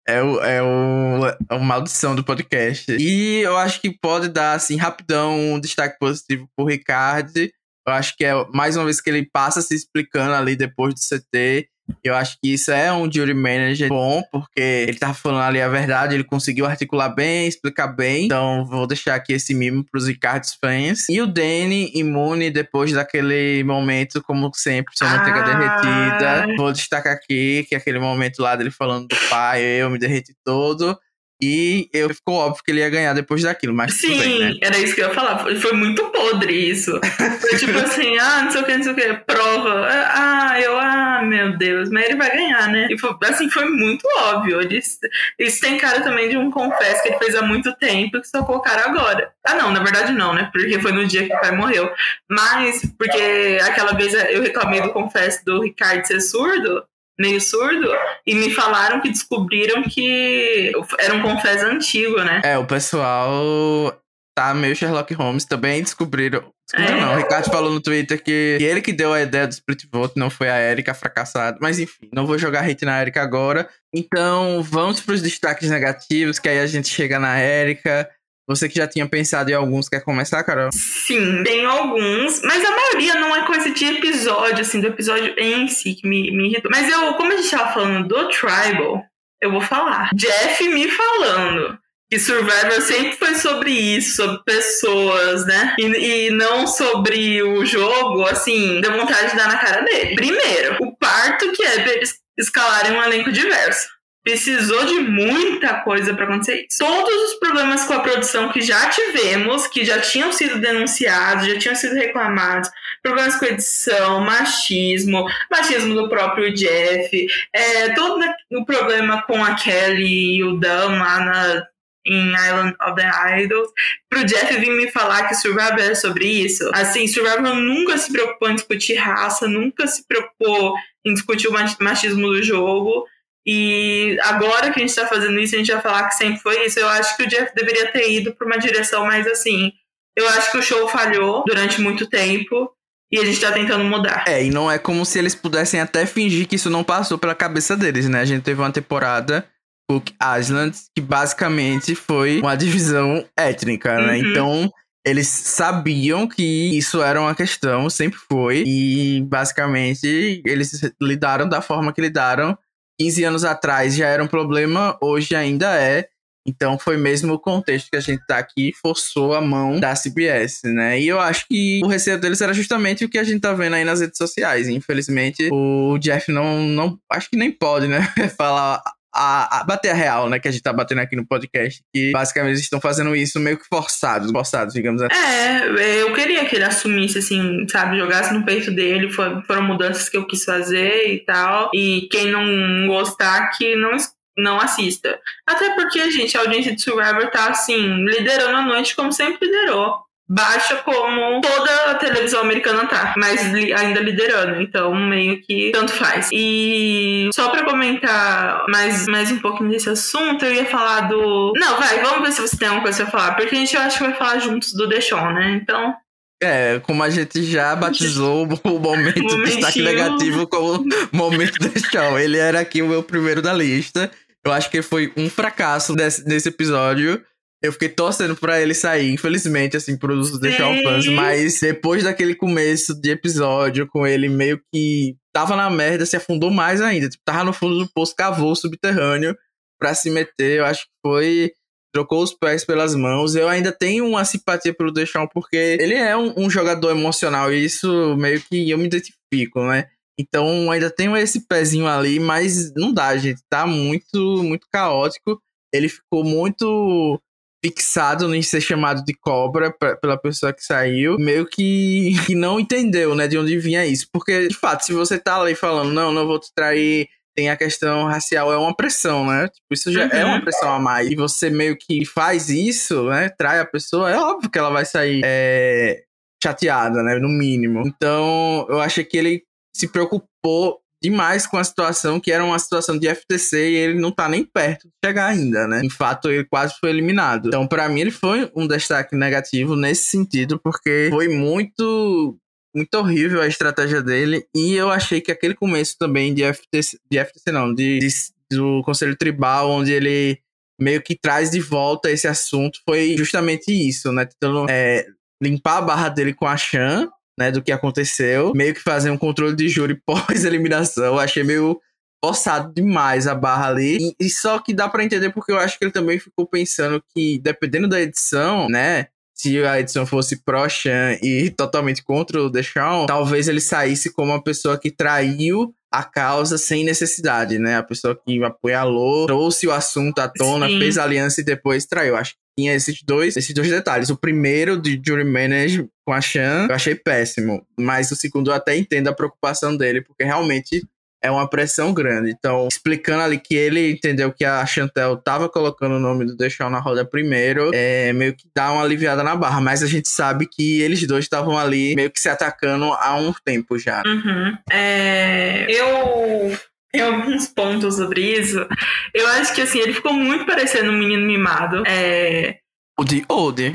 É 0.07 0.23
o, 0.23 0.41
é 0.41 0.63
o, 0.63 1.21
a 1.49 1.59
maldição 1.59 2.15
do 2.15 2.23
podcast. 2.23 2.95
E 2.99 3.41
eu 3.41 3.57
acho 3.57 3.81
que 3.81 3.91
pode 3.91 4.29
dar, 4.29 4.53
assim, 4.53 4.77
rapidão, 4.77 5.55
um 5.55 5.59
destaque 5.59 5.99
positivo 5.99 6.47
pro 6.55 6.67
Ricardo. 6.67 7.39
Eu 7.87 7.93
acho 7.93 8.17
que 8.17 8.25
é 8.25 8.33
mais 8.53 8.77
uma 8.77 8.85
vez 8.85 9.01
que 9.01 9.09
ele 9.09 9.29
passa 9.31 9.63
se 9.63 9.75
explicando 9.75 10.35
ali 10.35 10.57
depois 10.57 10.95
do 10.95 11.01
CT. 11.01 11.69
Eu 12.03 12.15
acho 12.15 12.39
que 12.43 12.53
isso 12.55 12.71
é 12.71 12.93
um 12.93 13.11
jury 13.11 13.35
manager 13.35 13.89
bom, 13.89 14.23
porque 14.33 14.61
ele 14.61 14.99
tava 14.99 15.15
falando 15.15 15.43
ali 15.43 15.61
a 15.61 15.69
verdade, 15.69 16.15
ele 16.15 16.25
conseguiu 16.25 16.65
articular 16.67 17.09
bem, 17.11 17.47
explicar 17.47 17.89
bem. 17.89 18.25
Então, 18.27 18.65
vou 18.67 18.87
deixar 18.87 19.15
aqui 19.15 19.33
esse 19.35 19.55
mimo 19.55 19.85
pros 19.85 20.07
Ricardos 20.07 20.57
fãs. 20.61 21.09
E 21.09 21.21
o 21.21 21.27
Danny, 21.27 21.91
imune 21.95 22.51
depois 22.51 22.93
daquele 22.93 23.63
momento, 23.65 24.23
como 24.23 24.51
sempre, 24.55 24.97
sua 24.97 25.09
manteiga 25.09 25.41
Ah. 25.41 25.45
derretida. 25.45 26.57
Vou 26.57 26.73
destacar 26.73 27.13
aqui 27.15 27.67
que 27.69 27.75
aquele 27.75 27.99
momento 27.99 28.41
lá 28.41 28.57
dele 28.57 28.71
falando 28.71 29.09
do 29.09 29.17
pai, 29.29 29.63
eu 29.63 29.91
me 29.91 29.99
derreti 29.99 30.35
todo. 30.45 30.99
E 31.47 31.91
eu 31.93 32.09
ficou 32.15 32.37
óbvio 32.37 32.63
que 32.65 32.71
ele 32.71 32.81
ia 32.81 32.89
ganhar 32.89 33.13
depois 33.13 33.43
daquilo, 33.43 33.75
mas 33.75 34.01
tudo 34.01 34.17
bem, 34.17 34.39
né? 34.39 34.53
Sim, 34.53 34.59
era 34.63 34.79
isso 34.79 34.95
que 34.95 35.03
eu 35.03 35.09
ia 35.09 35.15
falar. 35.15 35.45
Foi, 35.61 35.73
muito 35.75 36.03
podre 36.07 36.55
isso. 36.55 36.99
Foi 37.39 37.51
tipo 37.61 37.77
assim, 37.77 38.17
ah, 38.17 38.45
não 38.45 38.51
sei 38.51 38.63
o 38.63 38.65
que, 38.65 38.77
não 38.77 38.83
sei 38.83 38.93
o 38.93 38.97
que, 38.97 39.15
prova. 39.27 39.87
Ah, 39.87 40.59
eu, 40.59 40.79
ah, 40.79 41.21
meu 41.23 41.55
Deus, 41.59 41.91
mas 41.91 42.07
ele 42.07 42.17
vai 42.17 42.35
ganhar, 42.35 42.69
né? 42.69 42.89
E 42.91 42.99
foi, 42.99 43.15
assim, 43.25 43.51
foi 43.51 43.69
muito 43.69 44.09
óbvio. 44.17 44.63
Eles, 44.63 44.99
isso 45.39 45.61
tem 45.61 45.77
cara 45.77 46.01
também 46.01 46.31
de 46.31 46.39
um 46.39 46.51
confesso 46.51 47.03
que 47.03 47.11
ele 47.11 47.19
fez 47.19 47.35
há 47.35 47.43
muito 47.43 47.75
tempo 47.77 48.23
que 48.23 48.29
só 48.29 48.43
colocaram 48.43 48.91
agora. 48.91 49.31
Ah, 49.45 49.55
não, 49.55 49.71
na 49.71 49.83
verdade 49.83 50.15
não, 50.15 50.33
né? 50.33 50.49
Porque 50.51 50.81
foi 50.81 50.93
no 50.93 51.07
dia 51.07 51.27
que 51.27 51.35
o 51.35 51.41
pai 51.41 51.55
morreu. 51.55 51.93
Mas, 52.27 52.81
porque 52.97 53.59
aquela 53.61 53.93
vez 53.93 54.15
eu 54.15 54.41
reclamei 54.41 54.81
do 54.81 54.95
confesso 54.95 55.45
do 55.45 55.63
Ricardo 55.63 56.07
ser 56.07 56.23
surdo. 56.23 56.83
Meio 57.19 57.41
surdo, 57.41 57.89
e 58.27 58.35
me 58.35 58.51
falaram 58.51 59.01
que 59.01 59.09
descobriram 59.09 59.83
que 59.83 60.73
era 60.99 61.15
um 61.15 61.23
confesso 61.23 61.67
antigo, 61.67 62.21
né? 62.23 62.41
É, 62.45 62.59
o 62.59 62.67
pessoal 62.67 63.97
tá 64.37 64.53
meio 64.53 64.75
Sherlock 64.75 65.15
Holmes 65.15 65.45
também 65.45 65.81
descobriram. 65.81 66.51
Descobriram 66.69 66.99
É. 66.99 67.01
não. 67.01 67.15
O 67.15 67.17
Ricardo 67.19 67.51
falou 67.51 67.71
no 67.71 67.81
Twitter 67.81 68.19
que, 68.19 68.57
que 68.59 68.65
ele 68.65 68.81
que 68.81 68.93
deu 68.93 69.13
a 69.13 69.23
ideia 69.23 69.47
do 69.47 69.53
split 69.53 69.85
vote, 69.93 70.15
não 70.17 70.29
foi 70.29 70.49
a 70.51 70.59
Erika 70.61 70.93
fracassada. 70.93 71.57
Mas 71.61 71.79
enfim, 71.79 72.09
não 72.13 72.27
vou 72.27 72.37
jogar 72.37 72.69
hate 72.69 72.85
na 72.85 73.01
Erika 73.01 73.23
agora. 73.23 73.69
Então, 73.95 74.61
vamos 74.63 75.01
pros 75.01 75.23
destaques 75.23 75.71
negativos, 75.71 76.41
que 76.41 76.49
aí 76.49 76.59
a 76.59 76.67
gente 76.67 76.89
chega 76.89 77.19
na 77.19 77.41
Erika. 77.41 78.11
Você 78.47 78.69
que 78.69 78.77
já 78.77 78.87
tinha 78.87 79.09
pensado 79.09 79.51
em 79.51 79.55
alguns, 79.55 79.89
quer 79.89 80.01
começar, 80.01 80.45
Carol? 80.45 80.71
Sim, 80.73 81.43
tem 81.45 81.65
alguns, 81.65 82.43
mas 82.43 82.63
a 82.63 82.71
maioria 82.71 83.15
não 83.15 83.35
é 83.35 83.47
coisa 83.47 83.71
de 83.71 83.85
episódio, 83.87 84.61
assim, 84.61 84.81
do 84.81 84.89
episódio 84.89 85.35
em 85.39 85.67
si 85.69 85.95
que 85.95 86.07
me, 86.07 86.31
me 86.31 86.49
irritou. 86.49 86.71
Mas 86.71 86.91
eu, 86.91 87.15
como 87.15 87.33
a 87.33 87.37
gente 87.37 87.51
tava 87.51 87.73
falando 87.73 88.07
do 88.07 88.29
Tribal, 88.29 89.03
eu 89.41 89.51
vou 89.51 89.61
falar. 89.63 90.11
Jeff 90.15 90.69
me 90.69 90.91
falando 90.91 91.79
que 92.11 92.19
Survivor 92.19 92.81
sempre 92.83 93.17
foi 93.17 93.35
sobre 93.35 93.71
isso, 93.71 94.17
sobre 94.17 94.43
pessoas, 94.45 95.47
né? 95.47 95.75
E, 95.79 96.27
e 96.27 96.31
não 96.31 96.67
sobre 96.67 97.43
o 97.43 97.65
jogo, 97.65 98.25
assim, 98.27 98.81
deu 98.81 98.93
vontade 98.93 99.31
de 99.31 99.37
dar 99.37 99.49
na 99.49 99.59
cara 99.59 99.83
dele. 99.83 100.15
Primeiro, 100.15 100.77
o 100.83 100.97
parto 100.97 101.51
que 101.53 101.65
é 101.65 101.89
eles 101.95 102.15
escalarem 102.39 102.93
um 102.93 103.03
elenco 103.03 103.33
diverso. 103.33 103.89
Precisou 104.25 104.87
de 104.87 105.01
muita 105.01 105.83
coisa 105.83 106.15
para 106.15 106.25
acontecer. 106.25 106.67
Todos 106.79 107.33
os 107.33 107.35
problemas 107.35 107.85
com 107.85 107.93
a 107.93 108.01
produção 108.01 108.51
que 108.51 108.63
já 108.63 108.89
tivemos, 108.89 109.67
que 109.67 109.85
já 109.85 110.01
tinham 110.01 110.33
sido 110.33 110.59
denunciados, 110.59 111.47
já 111.47 111.59
tinham 111.59 111.75
sido 111.77 111.95
reclamados, 111.95 112.71
problemas 113.03 113.37
com 113.37 113.45
edição, 113.45 114.21
machismo, 114.23 115.27
machismo 115.51 115.95
do 115.95 116.09
próprio 116.09 116.55
Jeff, 116.55 117.27
é, 117.53 117.91
todo 117.91 118.25
o 118.53 118.65
problema 118.65 119.21
com 119.23 119.45
a 119.45 119.57
Kelly 119.57 120.37
e 120.37 120.43
o 120.43 120.57
Dan 120.57 120.99
lá 120.99 121.21
na, 121.21 121.67
em 122.07 122.33
Island 122.33 122.75
of 122.83 122.95
the 122.97 123.43
Idols, 123.43 123.71
pro 124.09 124.25
Jeff 124.25 124.57
vir 124.59 124.71
me 124.71 124.91
falar 124.91 125.29
que 125.29 125.35
Survivor 125.35 125.81
é 125.81 125.95
sobre 125.95 126.27
isso. 126.27 126.71
Assim, 126.73 127.07
Survivor 127.07 127.55
nunca 127.55 127.99
se 127.99 128.11
preocupou 128.11 128.49
em 128.49 128.55
discutir 128.55 128.95
raça, 128.95 129.47
nunca 129.47 129.87
se 129.87 130.03
preocupou 130.09 130.75
em 131.05 131.13
discutir 131.13 131.49
o 131.49 131.53
mach- 131.53 131.79
machismo 131.79 132.27
do 132.29 132.43
jogo. 132.43 133.07
E 133.47 134.19
agora 134.23 134.71
que 134.71 134.81
a 134.81 134.87
gente 134.87 134.95
tá 134.95 135.07
fazendo 135.07 135.39
isso, 135.39 135.55
a 135.55 135.59
gente 135.59 135.73
vai 135.73 135.81
falar 135.81 136.09
que 136.09 136.15
sempre 136.15 136.41
foi 136.41 136.65
isso. 136.65 136.79
Eu 136.79 136.89
acho 136.89 137.17
que 137.17 137.25
o 137.25 137.29
Jeff 137.29 137.55
deveria 137.55 137.93
ter 137.93 138.11
ido 138.11 138.35
pra 138.35 138.47
uma 138.47 138.59
direção 138.59 139.05
mais 139.05 139.27
assim. 139.27 139.73
Eu 140.17 140.29
acho 140.29 140.51
que 140.51 140.59
o 140.59 140.63
show 140.63 140.89
falhou 140.89 141.45
durante 141.45 141.81
muito 141.81 142.07
tempo 142.07 142.71
e 143.13 143.19
a 143.19 143.25
gente 143.25 143.41
tá 143.41 143.53
tentando 143.53 143.85
mudar. 143.85 144.25
É, 144.27 144.45
e 144.45 144.51
não 144.51 144.71
é 144.71 144.79
como 144.79 145.05
se 145.05 145.19
eles 145.19 145.35
pudessem 145.35 145.81
até 145.81 146.07
fingir 146.07 146.47
que 146.47 146.57
isso 146.57 146.71
não 146.71 146.83
passou 146.83 147.19
pela 147.19 147.35
cabeça 147.35 147.77
deles, 147.77 148.09
né? 148.09 148.21
A 148.21 148.25
gente 148.25 148.43
teve 148.43 148.61
uma 148.61 148.73
temporada 148.73 149.47
Cook 149.89 150.11
Island 150.39 150.77
que 150.95 151.03
basicamente 151.03 151.95
foi 151.95 152.41
uma 152.41 152.57
divisão 152.57 153.25
étnica, 153.37 153.99
né? 153.99 154.15
Uhum. 154.15 154.31
Então, 154.31 154.73
eles 155.07 155.29
sabiam 155.29 156.27
que 156.27 156.77
isso 156.77 157.03
era 157.03 157.21
uma 157.21 157.35
questão, 157.35 157.91
sempre 157.91 158.19
foi, 158.19 158.65
e 158.67 159.21
basicamente 159.23 160.43
eles 160.47 160.81
lidaram 161.01 161.47
da 161.49 161.61
forma 161.61 161.93
que 161.93 162.01
lidaram. 162.01 162.57
15 162.99 163.25
anos 163.25 163.45
atrás 163.45 163.95
já 163.95 164.09
era 164.09 164.23
um 164.23 164.29
problema, 164.29 164.97
hoje 165.01 165.35
ainda 165.35 165.75
é. 165.81 166.09
Então 166.47 166.79
foi 166.79 166.99
mesmo 166.99 167.33
o 167.33 167.39
contexto 167.39 167.89
que 167.91 167.97
a 167.97 168.01
gente 168.01 168.25
tá 168.27 168.37
aqui, 168.37 168.73
forçou 168.81 169.35
a 169.35 169.41
mão 169.41 169.81
da 169.81 169.95
CBS, 169.95 170.61
né? 170.65 171.01
E 171.01 171.09
eu 171.09 171.19
acho 171.19 171.47
que 171.49 171.81
o 171.83 171.89
receio 171.89 172.21
deles 172.21 172.41
era 172.41 172.53
justamente 172.53 173.05
o 173.05 173.09
que 173.09 173.17
a 173.17 173.25
gente 173.25 173.41
tá 173.41 173.55
vendo 173.55 173.75
aí 173.75 173.85
nas 173.85 174.01
redes 174.01 174.19
sociais. 174.19 174.69
Infelizmente, 174.69 175.49
o 175.51 175.97
Jeff 175.99 176.31
não, 176.31 176.61
não 176.61 176.99
acho 177.11 177.31
que 177.31 177.37
nem 177.37 177.51
pode, 177.51 177.89
né? 177.89 178.03
Falar 178.37 178.83
a, 179.15 179.61
a 179.61 179.65
bater 179.65 179.91
a 179.91 179.95
real, 179.95 180.29
né? 180.29 180.39
Que 180.39 180.49
a 180.49 180.51
gente 180.51 180.63
tá 180.63 180.73
batendo 180.73 181.01
aqui 181.01 181.15
no 181.15 181.27
podcast. 181.27 181.83
Que 181.95 182.11
basicamente 182.11 182.53
eles 182.53 182.61
estão 182.61 182.81
fazendo 182.81 183.15
isso 183.15 183.39
meio 183.39 183.57
que 183.57 183.67
forçados, 183.67 184.31
forçados, 184.31 184.75
digamos 184.75 185.01
assim. 185.01 185.15
É, 185.15 186.03
eu 186.03 186.13
queria 186.13 186.45
que 186.45 186.57
ele 186.57 186.65
assumisse, 186.65 187.19
assim, 187.19 187.67
sabe, 187.69 187.99
jogasse 187.99 188.35
no 188.35 188.45
peito 188.45 188.71
dele. 188.73 189.13
Foram, 189.13 189.43
foram 189.45 189.63
mudanças 189.63 190.09
que 190.09 190.17
eu 190.17 190.27
quis 190.27 190.45
fazer 190.45 191.15
e 191.15 191.25
tal. 191.25 191.71
E 191.73 192.09
quem 192.11 192.31
não 192.31 192.89
gostar, 192.89 193.51
que 193.51 193.77
não, 193.77 193.97
não 194.37 194.61
assista. 194.61 195.19
Até 195.47 195.75
porque, 195.75 196.11
gente, 196.11 196.37
a 196.37 196.41
audiência 196.41 196.75
de 196.75 196.83
Survivor 196.83 197.31
tá, 197.31 197.49
assim, 197.51 198.05
liderando 198.05 198.57
a 198.57 198.63
noite 198.63 198.97
como 198.97 199.13
sempre 199.13 199.47
liderou. 199.47 200.05
Baixa 200.29 200.77
como 200.77 201.41
toda 201.43 201.91
a 201.91 201.95
televisão 201.97 202.41
americana 202.41 202.87
tá, 202.87 203.13
mas 203.17 203.53
li- 203.53 203.75
ainda 203.75 204.01
liderando, 204.01 204.61
então 204.63 204.95
meio 204.95 205.41
que 205.43 205.71
tanto 205.73 205.93
faz. 205.93 206.31
E 206.33 207.29
só 207.35 207.51
pra 207.51 207.63
comentar 207.65 208.65
mais, 208.69 209.07
mais 209.07 209.31
um 209.31 209.39
pouquinho 209.39 209.71
desse 209.71 209.91
assunto, 209.91 210.45
eu 210.45 210.55
ia 210.55 210.65
falar 210.65 211.03
do. 211.09 211.53
Não, 211.57 211.79
vai, 211.79 212.01
vamos 212.03 212.23
ver 212.27 212.33
se 212.33 212.41
você 212.41 212.57
tem 212.57 212.69
alguma 212.69 212.85
coisa 212.85 213.03
pra 213.05 213.11
falar, 213.21 213.35
porque 213.35 213.55
a 213.55 213.59
gente 213.59 213.77
eu 213.77 213.83
acho 213.83 213.99
que 213.99 214.05
vai 214.05 214.15
falar 214.15 214.39
juntos 214.39 214.73
do 214.73 214.89
Deixon, 214.89 215.31
né? 215.33 215.61
Então, 215.63 215.95
É, 216.43 216.79
como 216.81 217.03
a 217.03 217.11
gente 217.11 217.43
já 217.43 217.77
batizou 217.77 218.49
o 218.65 218.79
momento 218.79 219.21
do 219.21 219.45
destaque 219.45 219.83
negativo 219.83 220.47
como 220.47 220.85
momento 221.13 221.59
do 221.59 221.79
show. 221.91 222.19
Ele 222.19 222.39
era 222.39 222.61
aqui 222.61 222.81
o 222.83 222.89
meu 222.89 223.03
primeiro 223.03 223.41
da 223.43 223.53
lista. 223.53 224.11
Eu 224.45 224.53
acho 224.53 224.71
que 224.71 224.83
foi 224.83 225.13
um 225.17 225.29
fracasso 225.31 225.95
desse, 225.95 226.25
nesse 226.27 226.49
episódio. 226.49 227.23
Eu 227.65 227.73
fiquei 227.73 227.89
torcendo 227.89 228.37
pra 228.37 228.61
ele 228.61 228.75
sair, 228.75 229.11
infelizmente, 229.11 229.75
assim, 229.75 229.97
pros 229.97 230.39
The 230.39 230.53
Show 230.53 230.83
fãs. 230.83 231.07
Mas 231.07 231.61
depois 231.61 232.05
daquele 232.05 232.35
começo 232.35 232.95
de 232.95 233.11
episódio, 233.11 233.87
com 233.87 234.07
ele 234.07 234.29
meio 234.29 234.61
que 234.71 235.17
tava 235.33 235.57
na 235.57 235.71
merda, 235.71 236.05
se 236.05 236.15
afundou 236.15 236.51
mais 236.51 236.83
ainda. 236.83 237.09
Tipo, 237.09 237.23
tava 237.25 237.43
no 237.43 237.55
fundo 237.55 237.79
do 237.79 237.91
poço, 237.91 238.15
cavou 238.15 238.53
o 238.53 238.55
subterrâneo 238.55 239.35
pra 239.81 239.95
se 239.95 240.11
meter. 240.11 240.59
Eu 240.59 240.67
acho 240.67 240.83
que 240.83 240.91
foi 241.03 241.53
trocou 241.91 242.23
os 242.23 242.35
pés 242.35 242.67
pelas 242.67 242.95
mãos. 242.95 243.35
Eu 243.35 243.49
ainda 243.49 243.73
tenho 243.73 244.07
uma 244.07 244.27
simpatia 244.27 244.75
pelo 244.75 244.93
Deschamps 244.93 245.31
porque 245.33 245.57
ele 245.57 245.95
é 245.95 246.15
um, 246.15 246.35
um, 246.37 246.51
jogador 246.51 246.91
emocional 246.91 247.51
e 247.51 247.65
isso 247.65 248.15
meio 248.19 248.43
que 248.43 248.69
eu 248.69 248.77
me 248.77 248.87
identifico, 248.87 249.63
né? 249.63 249.89
Então 250.21 250.71
ainda 250.71 250.91
tenho 250.91 251.17
esse 251.17 251.47
pezinho 251.47 251.87
ali, 251.87 252.21
mas 252.21 252.75
não 252.75 252.93
dá, 252.93 253.17
gente. 253.17 253.41
Tá 253.49 253.67
muito, 253.67 254.43
muito 254.43 254.67
caótico. 254.71 255.41
Ele 255.73 255.89
ficou 255.89 256.23
muito 256.23 257.19
fixado 257.65 258.35
em 258.35 258.43
ser 258.43 258.61
chamado 258.61 259.03
de 259.03 259.15
cobra 259.15 259.73
pra, 259.73 259.97
pela 259.97 260.19
pessoa 260.19 260.53
que 260.53 260.63
saiu, 260.63 261.17
meio 261.19 261.47
que, 261.47 262.13
que 262.27 262.35
não 262.35 262.61
entendeu, 262.61 263.15
né, 263.15 263.27
de 263.27 263.39
onde 263.39 263.59
vinha 263.59 263.87
isso. 263.87 264.07
Porque, 264.13 264.49
de 264.49 264.55
fato, 264.55 264.85
se 264.85 264.93
você 264.93 265.19
tá 265.19 265.41
ali 265.41 265.55
falando, 265.55 265.91
não, 265.91 266.13
não 266.13 266.27
vou 266.27 266.39
te 266.39 266.53
trair, 266.55 267.09
tem 267.35 267.49
a 267.49 267.57
questão 267.57 268.05
racial, 268.05 268.53
é 268.53 268.59
uma 268.59 268.77
pressão, 268.77 269.27
né? 269.27 269.49
Tipo, 269.49 269.73
isso 269.73 269.91
já 269.91 270.05
uhum. 270.05 270.11
é 270.13 270.25
uma 270.27 270.35
uhum. 270.35 270.41
pressão 270.43 270.75
a 270.75 270.79
mais. 270.79 271.11
E 271.11 271.17
você 271.17 271.49
meio 271.49 271.75
que 271.75 272.05
faz 272.05 272.51
isso, 272.51 273.05
né? 273.05 273.31
Trai 273.31 273.59
a 273.61 273.65
pessoa, 273.65 274.11
é 274.11 274.17
óbvio 274.17 274.51
que 274.51 274.59
ela 274.59 274.71
vai 274.71 274.85
sair 274.85 275.23
é, 275.25 276.03
chateada, 276.43 277.03
né? 277.03 277.19
No 277.19 277.31
mínimo. 277.31 277.83
Então, 277.87 278.67
eu 278.69 278.79
achei 278.79 279.05
que 279.05 279.17
ele 279.17 279.43
se 279.75 279.89
preocupou 279.89 280.84
demais 281.05 281.47
com 281.47 281.59
a 281.59 281.65
situação, 281.65 282.19
que 282.19 282.33
era 282.33 282.43
uma 282.43 282.59
situação 282.59 282.99
de 282.99 283.15
FTC 283.15 283.71
e 283.71 283.77
ele 283.77 284.01
não 284.01 284.11
tá 284.11 284.27
nem 284.27 284.43
perto 284.43 284.89
de 284.89 284.95
chegar 285.05 285.27
ainda, 285.27 285.69
né? 285.69 285.83
Em 285.85 285.91
fato, 285.91 286.31
ele 286.31 286.45
quase 286.45 286.75
foi 286.81 286.89
eliminado. 286.89 287.49
Então, 287.49 287.67
para 287.67 287.89
mim, 287.91 288.01
ele 288.01 288.11
foi 288.11 288.51
um 288.57 288.67
destaque 288.67 289.15
negativo 289.15 289.77
nesse 289.77 290.05
sentido, 290.05 290.59
porque 290.59 291.09
foi 291.11 291.29
muito 291.29 292.39
muito 292.75 292.95
horrível 292.95 293.41
a 293.41 293.47
estratégia 293.47 294.03
dele. 294.03 294.45
E 294.55 294.75
eu 294.75 294.91
achei 294.91 295.21
que 295.21 295.31
aquele 295.31 295.55
começo 295.55 295.97
também 295.99 296.35
de 296.35 296.43
FTC, 296.43 296.99
de 297.09 297.25
FTC 297.25 297.53
não, 297.53 297.73
de, 297.73 297.99
de, 297.99 298.09
do 298.51 298.83
Conselho 298.83 299.15
Tribal, 299.15 299.71
onde 299.71 299.93
ele 299.93 300.39
meio 300.81 301.01
que 301.03 301.17
traz 301.17 301.51
de 301.51 301.61
volta 301.61 302.11
esse 302.11 302.27
assunto, 302.27 302.81
foi 302.89 303.15
justamente 303.17 303.71
isso, 303.71 304.11
né? 304.11 304.25
Tentando 304.25 304.67
é, 304.69 305.07
limpar 305.41 305.79
a 305.79 305.83
barra 305.83 306.09
dele 306.09 306.33
com 306.33 306.47
a 306.47 306.57
Chan, 306.57 307.09
né? 307.39 307.51
Do 307.51 307.63
que 307.63 307.73
aconteceu. 307.73 308.53
Meio 308.55 308.75
que 308.75 308.81
fazer 308.81 309.11
um 309.11 309.19
controle 309.19 309.55
de 309.55 309.69
júri 309.69 310.01
pós-eliminação. 310.07 311.19
Achei 311.19 311.43
meio 311.43 311.81
forçado 312.25 312.73
demais 312.75 313.27
a 313.27 313.35
barra 313.35 313.69
ali. 313.69 313.99
E, 314.01 314.27
e 314.27 314.31
só 314.31 314.59
que 314.59 314.73
dá 314.73 314.89
para 314.89 315.05
entender 315.05 315.31
porque 315.31 315.53
eu 315.53 315.59
acho 315.59 315.79
que 315.79 315.85
ele 315.85 315.93
também 315.93 316.19
ficou 316.19 316.47
pensando 316.47 317.03
que, 317.15 317.39
dependendo 317.39 317.89
da 317.89 318.01
edição, 318.01 318.69
né? 318.69 319.09
se 319.35 319.63
a 319.65 319.81
edição 319.81 320.07
fosse 320.07 320.43
pró-Chan 320.45 321.19
e 321.21 321.51
totalmente 321.51 322.05
contra 322.05 322.41
o 322.41 322.49
Deshaun, 322.49 323.07
talvez 323.07 323.49
ele 323.49 323.61
saísse 323.61 324.13
como 324.13 324.31
uma 324.31 324.43
pessoa 324.43 324.79
que 324.79 324.91
traiu 324.93 325.75
a 325.93 326.05
causa 326.05 326.57
sem 326.57 326.85
necessidade, 326.85 327.59
né? 327.59 327.77
A 327.77 327.83
pessoa 327.83 328.17
que 328.17 328.43
apoiou, 328.43 329.27
trouxe 329.27 329.67
o 329.67 329.73
assunto 329.73 330.19
à 330.21 330.29
tona, 330.29 330.69
Sim. 330.69 330.79
fez 330.79 330.99
aliança 330.99 331.41
e 331.41 331.45
depois 331.45 331.85
traiu. 331.85 332.17
Acho 332.17 332.33
que 332.33 332.39
tinha 332.57 332.75
esses 332.75 333.03
dois, 333.03 333.37
esses 333.37 333.55
dois 333.55 333.69
detalhes. 333.69 334.11
O 334.11 334.17
primeiro 334.17 334.81
de 334.81 335.01
Jury 335.05 335.25
Manage 335.25 335.89
com 336.07 336.13
a 336.13 336.21
Chan, 336.21 336.67
eu 336.69 336.75
achei 336.75 336.95
péssimo. 336.95 337.67
Mas 337.79 338.11
o 338.11 338.17
segundo 338.17 338.51
eu 338.51 338.55
até 338.55 338.77
entendo 338.77 339.09
a 339.09 339.13
preocupação 339.13 339.77
dele, 339.77 340.01
porque 340.01 340.25
realmente 340.25 340.83
é 341.25 341.31
uma 341.31 341.49
pressão 341.49 341.95
grande. 341.95 342.31
Então, 342.31 342.69
explicando 342.69 343.23
ali 343.23 343.39
que 343.39 343.55
ele 343.55 343.93
entendeu 343.93 344.31
que 344.31 344.45
a 344.45 344.65
Chantel 344.67 345.17
tava 345.17 345.49
colocando 345.49 345.95
o 345.95 345.99
nome 345.99 346.27
do 346.27 346.37
Deixar 346.37 346.71
na 346.71 346.79
roda 346.79 347.03
primeiro, 347.03 347.71
é 347.73 348.13
meio 348.13 348.35
que 348.35 348.47
dá 348.55 348.71
uma 348.71 348.83
aliviada 348.83 349.23
na 349.23 349.35
barra. 349.35 349.59
Mas 349.59 349.83
a 349.83 349.87
gente 349.87 350.07
sabe 350.07 350.47
que 350.47 350.83
eles 350.83 351.05
dois 351.07 351.25
estavam 351.25 351.59
ali 351.59 351.97
meio 351.97 352.11
que 352.11 352.21
se 352.21 352.29
atacando 352.29 352.93
há 352.93 353.17
um 353.17 353.33
tempo 353.43 353.79
já. 353.79 354.03
Uhum. 354.05 354.55
É, 354.71 355.67
eu 355.71 356.55
tenho 356.95 357.15
alguns 357.15 357.49
pontos 357.49 357.97
sobre 357.97 358.21
isso. 358.39 358.67
Eu 359.13 359.27
acho 359.29 359.55
que 359.55 359.63
assim, 359.63 359.81
ele 359.81 359.93
ficou 359.93 360.13
muito 360.13 360.47
parecendo 360.47 360.91
um 360.91 360.99
menino 360.99 361.27
mimado. 361.27 361.83
É... 361.87 362.59
O 362.99 363.05
de 363.05 363.25
Ode. 363.29 363.73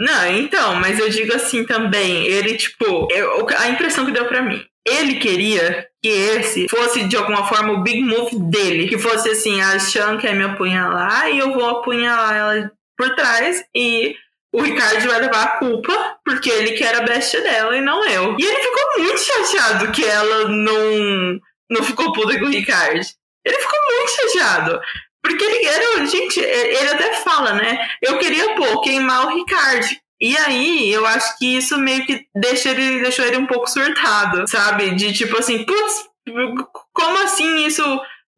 Não, 0.00 0.26
então, 0.32 0.74
mas 0.76 0.98
eu 0.98 1.08
digo 1.10 1.34
assim 1.34 1.64
também, 1.64 2.26
ele, 2.26 2.56
tipo, 2.56 3.06
eu, 3.10 3.46
a 3.56 3.68
impressão 3.68 4.04
que 4.04 4.10
deu 4.10 4.26
para 4.26 4.42
mim 4.42 4.64
ele 4.86 5.16
queria 5.16 5.86
que 6.02 6.08
esse 6.08 6.68
fosse 6.68 7.04
de 7.04 7.16
alguma 7.16 7.46
forma 7.46 7.72
o 7.72 7.82
big 7.82 8.02
move 8.02 8.36
dele. 8.50 8.88
Que 8.88 8.98
fosse 8.98 9.30
assim, 9.30 9.60
a 9.60 9.78
Shan 9.78 10.18
quer 10.18 10.34
me 10.34 10.44
apunhalar 10.44 11.30
e 11.30 11.38
eu 11.38 11.52
vou 11.52 11.68
apunhalar 11.68 12.36
ela 12.36 12.72
por 12.96 13.14
trás 13.14 13.64
e 13.74 14.16
o 14.52 14.60
Ricardo 14.60 15.08
vai 15.08 15.20
levar 15.20 15.42
a 15.44 15.58
culpa 15.58 16.16
porque 16.24 16.50
ele 16.50 16.72
que 16.72 16.84
era 16.84 16.98
a 16.98 17.06
bestia 17.06 17.40
dela 17.40 17.76
e 17.76 17.80
não 17.80 18.06
eu. 18.08 18.36
E 18.38 18.44
ele 18.44 18.60
ficou 18.60 19.04
muito 19.04 19.20
chateado 19.20 19.92
que 19.92 20.04
ela 20.04 20.48
não, 20.48 21.40
não 21.72 21.82
ficou 21.82 22.12
puta 22.12 22.38
com 22.38 22.46
o 22.46 22.50
Ricardo. 22.50 23.00
Ele 23.44 23.58
ficou 23.58 23.78
muito 23.88 24.10
chateado. 24.10 24.80
Porque 25.22 25.44
ele 25.44 25.66
era, 25.66 26.06
gente, 26.06 26.40
ele 26.40 26.88
até 26.90 27.14
fala, 27.14 27.54
né? 27.54 27.88
Eu 28.02 28.18
queria, 28.18 28.54
pô, 28.54 28.80
queimar 28.80 29.26
o 29.26 29.34
Ricardo. 29.36 29.86
E 30.20 30.36
aí, 30.36 30.92
eu 30.92 31.06
acho 31.06 31.38
que 31.38 31.56
isso 31.56 31.78
meio 31.78 32.04
que 32.06 32.26
deixa 32.34 32.70
ele, 32.70 33.00
deixou 33.00 33.24
ele 33.24 33.36
um 33.36 33.46
pouco 33.46 33.68
surtado, 33.68 34.46
sabe? 34.48 34.94
De 34.94 35.12
tipo 35.12 35.36
assim, 35.38 35.64
putz, 35.64 36.08
como 36.92 37.18
assim 37.22 37.66
isso 37.66 37.82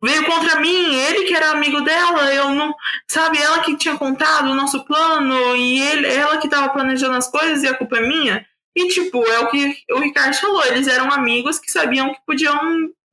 veio 0.02 0.24
contra 0.24 0.60
mim? 0.60 0.94
Ele 0.94 1.24
que 1.24 1.34
era 1.34 1.50
amigo 1.50 1.80
dela, 1.80 2.32
eu 2.32 2.50
não. 2.50 2.74
Sabe, 3.10 3.38
ela 3.38 3.60
que 3.60 3.76
tinha 3.76 3.96
contado 3.96 4.50
o 4.50 4.54
nosso 4.54 4.84
plano 4.84 5.56
e 5.56 5.80
ele, 5.80 6.06
ela 6.06 6.38
que 6.38 6.48
tava 6.48 6.70
planejando 6.70 7.16
as 7.16 7.30
coisas 7.30 7.62
e 7.62 7.68
a 7.68 7.74
culpa 7.74 7.98
é 7.98 8.06
minha. 8.06 8.46
E, 8.76 8.88
tipo, 8.88 9.22
é 9.24 9.38
o 9.40 9.50
que 9.50 9.76
o 9.92 10.00
Ricardo 10.00 10.34
falou, 10.34 10.64
eles 10.66 10.88
eram 10.88 11.10
amigos 11.12 11.58
que 11.58 11.70
sabiam 11.70 12.12
que 12.12 12.20
podiam 12.26 12.58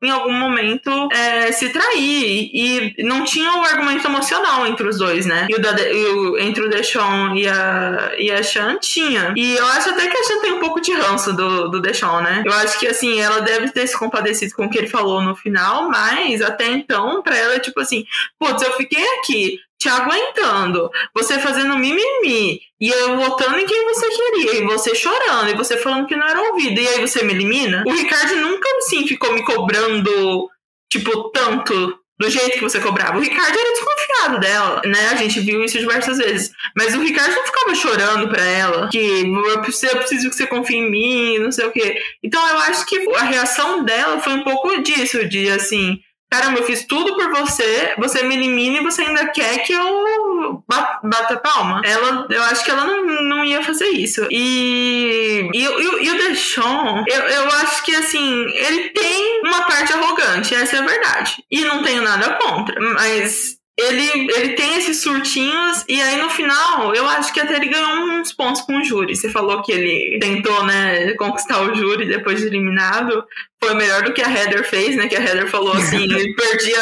em 0.01 0.09
algum 0.09 0.33
momento 0.33 0.89
é, 1.11 1.51
se 1.51 1.69
trair. 1.69 2.49
E 2.53 3.03
não 3.03 3.23
tinha 3.23 3.51
um 3.53 3.63
argumento 3.63 4.07
emocional 4.07 4.65
entre 4.65 4.87
os 4.87 4.97
dois, 4.97 5.25
né? 5.25 5.47
E 5.49 5.55
o, 5.55 5.61
da, 5.61 5.79
e 5.79 6.05
o 6.05 6.37
entre 6.39 6.63
o 6.63 6.69
Deshaun 6.69 7.35
e 7.35 7.47
a, 7.47 8.13
e 8.17 8.31
a 8.31 8.41
Shan 8.41 8.77
tinha. 8.79 9.33
E 9.35 9.55
eu 9.55 9.65
acho 9.67 9.89
até 9.89 10.07
que 10.07 10.17
a 10.17 10.23
Shan 10.23 10.41
tem 10.41 10.53
um 10.53 10.59
pouco 10.59 10.81
de 10.81 10.93
ranço 10.93 11.33
do, 11.33 11.69
do 11.69 11.81
Deshaun, 11.81 12.21
né? 12.21 12.43
Eu 12.45 12.53
acho 12.53 12.79
que 12.79 12.87
assim, 12.87 13.19
ela 13.19 13.41
deve 13.41 13.69
ter 13.69 13.87
se 13.87 13.97
compadecido 13.97 14.55
com 14.55 14.65
o 14.65 14.69
que 14.69 14.77
ele 14.77 14.87
falou 14.87 15.21
no 15.21 15.35
final, 15.35 15.89
mas 15.89 16.41
até 16.41 16.67
então, 16.67 17.21
pra 17.21 17.37
ela, 17.37 17.55
é 17.55 17.59
tipo 17.59 17.79
assim, 17.79 18.05
putz, 18.39 18.61
eu 18.61 18.73
fiquei 18.73 19.03
aqui 19.19 19.59
te 19.81 19.89
aguentando, 19.89 20.91
você 21.11 21.39
fazendo 21.39 21.75
mimimi, 21.75 22.61
e 22.79 22.87
eu 22.87 23.17
votando 23.17 23.57
em 23.57 23.65
quem 23.65 23.83
você 23.85 24.07
queria, 24.09 24.59
e 24.59 24.63
você 24.63 24.93
chorando, 24.93 25.49
e 25.49 25.55
você 25.55 25.75
falando 25.75 26.05
que 26.05 26.15
não 26.15 26.27
era 26.27 26.39
ouvido, 26.39 26.79
e 26.79 26.87
aí 26.87 27.01
você 27.01 27.23
me 27.23 27.33
elimina? 27.33 27.83
O 27.87 27.91
Ricardo 27.91 28.35
nunca, 28.35 28.69
assim, 28.77 29.07
ficou 29.07 29.33
me 29.33 29.43
cobrando, 29.43 30.47
tipo, 30.87 31.31
tanto 31.31 31.97
do 32.19 32.29
jeito 32.29 32.59
que 32.59 32.61
você 32.61 32.79
cobrava. 32.79 33.17
O 33.17 33.21
Ricardo 33.21 33.57
era 33.57 33.71
desconfiado 33.71 34.39
dela, 34.39 34.81
né? 34.85 35.09
A 35.09 35.15
gente 35.15 35.39
viu 35.39 35.63
isso 35.63 35.79
diversas 35.79 36.19
vezes. 36.19 36.51
Mas 36.77 36.93
o 36.93 37.01
Ricardo 37.01 37.33
não 37.33 37.43
ficava 37.43 37.73
chorando 37.73 38.29
pra 38.29 38.45
ela, 38.45 38.87
que 38.89 39.23
eu 39.23 39.61
preciso, 39.61 40.29
que 40.29 40.35
você 40.35 40.45
confie 40.45 40.75
em 40.75 40.91
mim, 40.91 41.39
não 41.39 41.51
sei 41.51 41.65
o 41.65 41.71
quê. 41.71 41.99
Então 42.23 42.47
eu 42.49 42.57
acho 42.59 42.85
que 42.85 43.03
a 43.15 43.23
reação 43.23 43.83
dela 43.83 44.19
foi 44.19 44.33
um 44.33 44.43
pouco 44.43 44.83
disso, 44.83 45.27
de 45.27 45.49
assim 45.49 45.99
caramba, 46.31 46.59
eu 46.59 46.65
fiz 46.65 46.85
tudo 46.85 47.15
por 47.15 47.29
você, 47.31 47.93
você 47.97 48.23
me 48.23 48.35
elimina 48.35 48.77
e 48.77 48.83
você 48.83 49.01
ainda 49.01 49.27
quer 49.27 49.59
que 49.59 49.73
eu 49.73 50.63
bata 51.03 51.37
palma. 51.37 51.81
Ela, 51.83 52.25
eu 52.29 52.41
acho 52.43 52.63
que 52.63 52.71
ela 52.71 52.85
não, 52.85 53.23
não 53.23 53.45
ia 53.45 53.61
fazer 53.61 53.89
isso. 53.89 54.25
E, 54.31 55.49
e, 55.53 55.63
e, 55.63 56.05
e 56.05 56.11
o 56.11 56.17
Deshaun, 56.17 57.03
eu, 57.05 57.21
eu 57.21 57.47
acho 57.47 57.83
que 57.83 57.93
assim, 57.93 58.45
ele 58.49 58.89
tem 58.91 59.41
uma 59.43 59.63
parte 59.63 59.91
arrogante, 59.91 60.55
essa 60.55 60.77
é 60.77 60.79
a 60.79 60.85
verdade. 60.85 61.43
E 61.51 61.61
não 61.65 61.83
tenho 61.83 62.01
nada 62.01 62.37
contra, 62.41 62.79
mas 62.79 63.60
ele, 63.87 64.27
ele 64.35 64.49
tem 64.53 64.77
esses 64.77 65.01
surtinhos 65.01 65.83
e 65.87 66.01
aí 66.01 66.17
no 66.21 66.29
final 66.29 66.93
eu 66.93 67.05
acho 67.07 67.33
que 67.33 67.39
até 67.39 67.55
ele 67.55 67.67
ganhou 67.67 67.89
uns 67.89 68.33
pontos 68.33 68.61
com 68.61 68.77
o 68.77 68.83
júri. 68.83 69.15
Você 69.15 69.29
falou 69.29 69.61
que 69.61 69.71
ele 69.71 70.19
tentou, 70.19 70.63
né, 70.65 71.13
conquistar 71.13 71.61
o 71.61 71.75
júri 71.75 72.07
depois 72.07 72.39
de 72.39 72.47
eliminado. 72.47 73.23
Foi 73.63 73.75
melhor 73.75 74.01
do 74.01 74.11
que 74.11 74.23
a 74.23 74.29
Heather 74.29 74.67
fez, 74.67 74.95
né? 74.95 75.07
Que 75.07 75.15
a 75.15 75.21
Heather 75.21 75.47
falou 75.47 75.73
assim, 75.73 76.01
ele 76.15 76.33
perdia. 76.33 76.79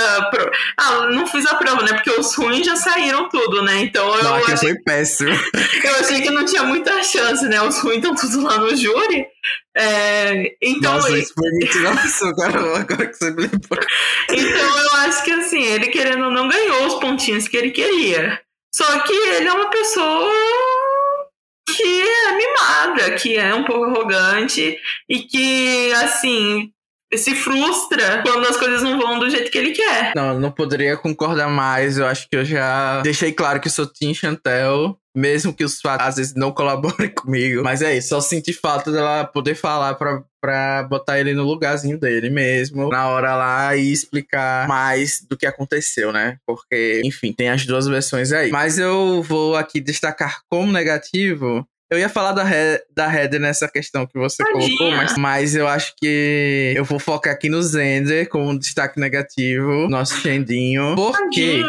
Ah, 0.78 1.08
não 1.12 1.28
fiz 1.28 1.46
a 1.46 1.56
prova, 1.56 1.84
né? 1.84 1.92
Porque 1.92 2.10
os 2.12 2.34
ruins 2.36 2.66
já 2.66 2.78
saíram 2.78 3.28
tudo, 3.28 3.62
né? 3.64 3.82
Então 3.82 4.16
eu. 4.16 4.24
Não, 4.24 4.36
achei... 4.36 4.56
foi 4.56 4.76
péssimo. 4.76 5.30
Eu 5.84 5.96
achei 6.00 6.22
que 6.22 6.30
não 6.30 6.46
tinha 6.46 6.64
muita 6.64 7.04
chance, 7.04 7.46
né? 7.48 7.62
Os 7.62 7.80
ruins 7.80 7.98
estão 7.98 8.16
tudo 8.16 8.44
lá 8.44 8.58
no 8.58 8.76
júri. 8.76 9.26
É, 9.76 10.56
então, 10.62 10.94
Nossa, 10.94 11.18
isso 11.18 11.34
foi 11.34 11.50
muito 11.52 11.80
nossa, 11.80 12.28
agora, 12.30 12.80
agora 12.80 13.08
que 13.08 13.14
você 13.14 13.32
me 13.32 13.42
lembrou. 13.44 13.80
Então 14.30 14.84
eu 14.84 14.94
acho 15.02 15.24
que 15.24 15.32
assim, 15.32 15.64
ele 15.64 15.88
querendo 15.88 16.26
ou 16.26 16.32
não 16.32 16.48
ganhou 16.48 16.88
os 16.88 16.96
pontinhos 16.96 17.48
que 17.48 17.58
ele 17.58 17.72
queria. 17.72 18.42
Só 18.74 19.00
que 19.00 19.14
ele 19.14 19.48
é 19.48 19.54
uma 19.54 19.70
pessoa 19.70 20.32
que 21.76 22.02
é 22.02 22.38
mimada, 22.38 23.16
que 23.16 23.38
é 23.38 23.54
um 23.54 23.64
pouco 23.64 23.86
arrogante 23.86 24.78
e 25.08 25.20
que, 25.20 25.92
assim, 25.94 26.72
se 27.16 27.34
frustra 27.36 28.22
quando 28.22 28.48
as 28.48 28.58
coisas 28.58 28.84
não 28.84 29.00
vão 29.00 29.20
do 29.20 29.30
jeito 29.30 29.50
que 29.50 29.58
ele 29.58 29.72
quer. 29.72 30.14
Não, 30.16 30.40
não 30.40 30.52
poderia 30.52 30.98
concordar 30.98 31.50
mais. 31.50 31.98
Eu 31.98 32.06
acho 32.06 32.28
que 32.30 32.38
eu 32.38 32.46
já 32.46 33.02
deixei 33.02 33.32
claro 33.32 33.60
que 33.60 33.70
sou 33.70 33.88
Tim 33.88 34.14
Chantel. 34.14 34.98
Mesmo 35.16 35.54
que 35.54 35.64
os 35.64 35.82
fatos 35.82 36.06
às 36.06 36.16
vezes 36.18 36.36
não 36.36 36.52
colaborem 36.52 37.10
comigo. 37.14 37.64
Mas 37.64 37.82
é 37.82 37.98
isso, 37.98 38.10
só 38.10 38.22
senti 38.22 38.54
falta 38.54 38.92
dela 38.92 39.26
poder 39.26 39.56
falar 39.56 39.96
pra, 39.96 40.24
pra 40.40 40.84
botar 40.84 41.20
ele 41.20 41.34
no 41.34 41.44
lugarzinho 41.44 42.00
dele 42.00 42.30
mesmo. 42.30 42.90
Na 42.90 43.08
hora 43.08 43.36
lá 43.36 43.76
e 43.76 43.92
explicar 43.92 44.68
mais 44.68 45.26
do 45.28 45.36
que 45.38 45.46
aconteceu, 45.46 46.14
né? 46.14 46.38
Porque, 46.46 47.02
enfim, 47.04 47.34
tem 47.34 47.50
as 47.50 47.66
duas 47.66 47.88
versões 47.88 48.32
aí. 48.32 48.52
Mas 48.52 48.78
eu 48.78 49.24
vou 49.24 49.56
aqui 49.56 49.80
destacar 49.80 50.42
como 50.50 50.72
negativo 50.72 51.68
eu 51.90 51.98
ia 51.98 52.10
falar 52.10 52.34
da, 52.34 52.44
He 52.44 52.82
da 52.96 53.14
Heather 53.14 53.40
nessa 53.40 53.68
questão 53.68 54.06
que 54.06 54.18
você 54.18 54.44
Tadinha. 54.44 54.78
colocou, 54.78 54.92
mas, 54.92 55.18
mas 55.18 55.56
eu 55.56 55.68
acho 55.68 55.94
que 55.98 56.74
eu 56.76 56.86
vou 56.86 57.00
focar 57.00 57.34
aqui 57.34 57.50
no 57.50 57.62
Zender 57.64 58.30
como 58.30 58.50
um 58.50 58.58
destaque 58.58 59.00
negativo, 59.00 59.88
nosso 59.90 60.16
Xandinho. 60.22 60.96
Porque 60.96 61.62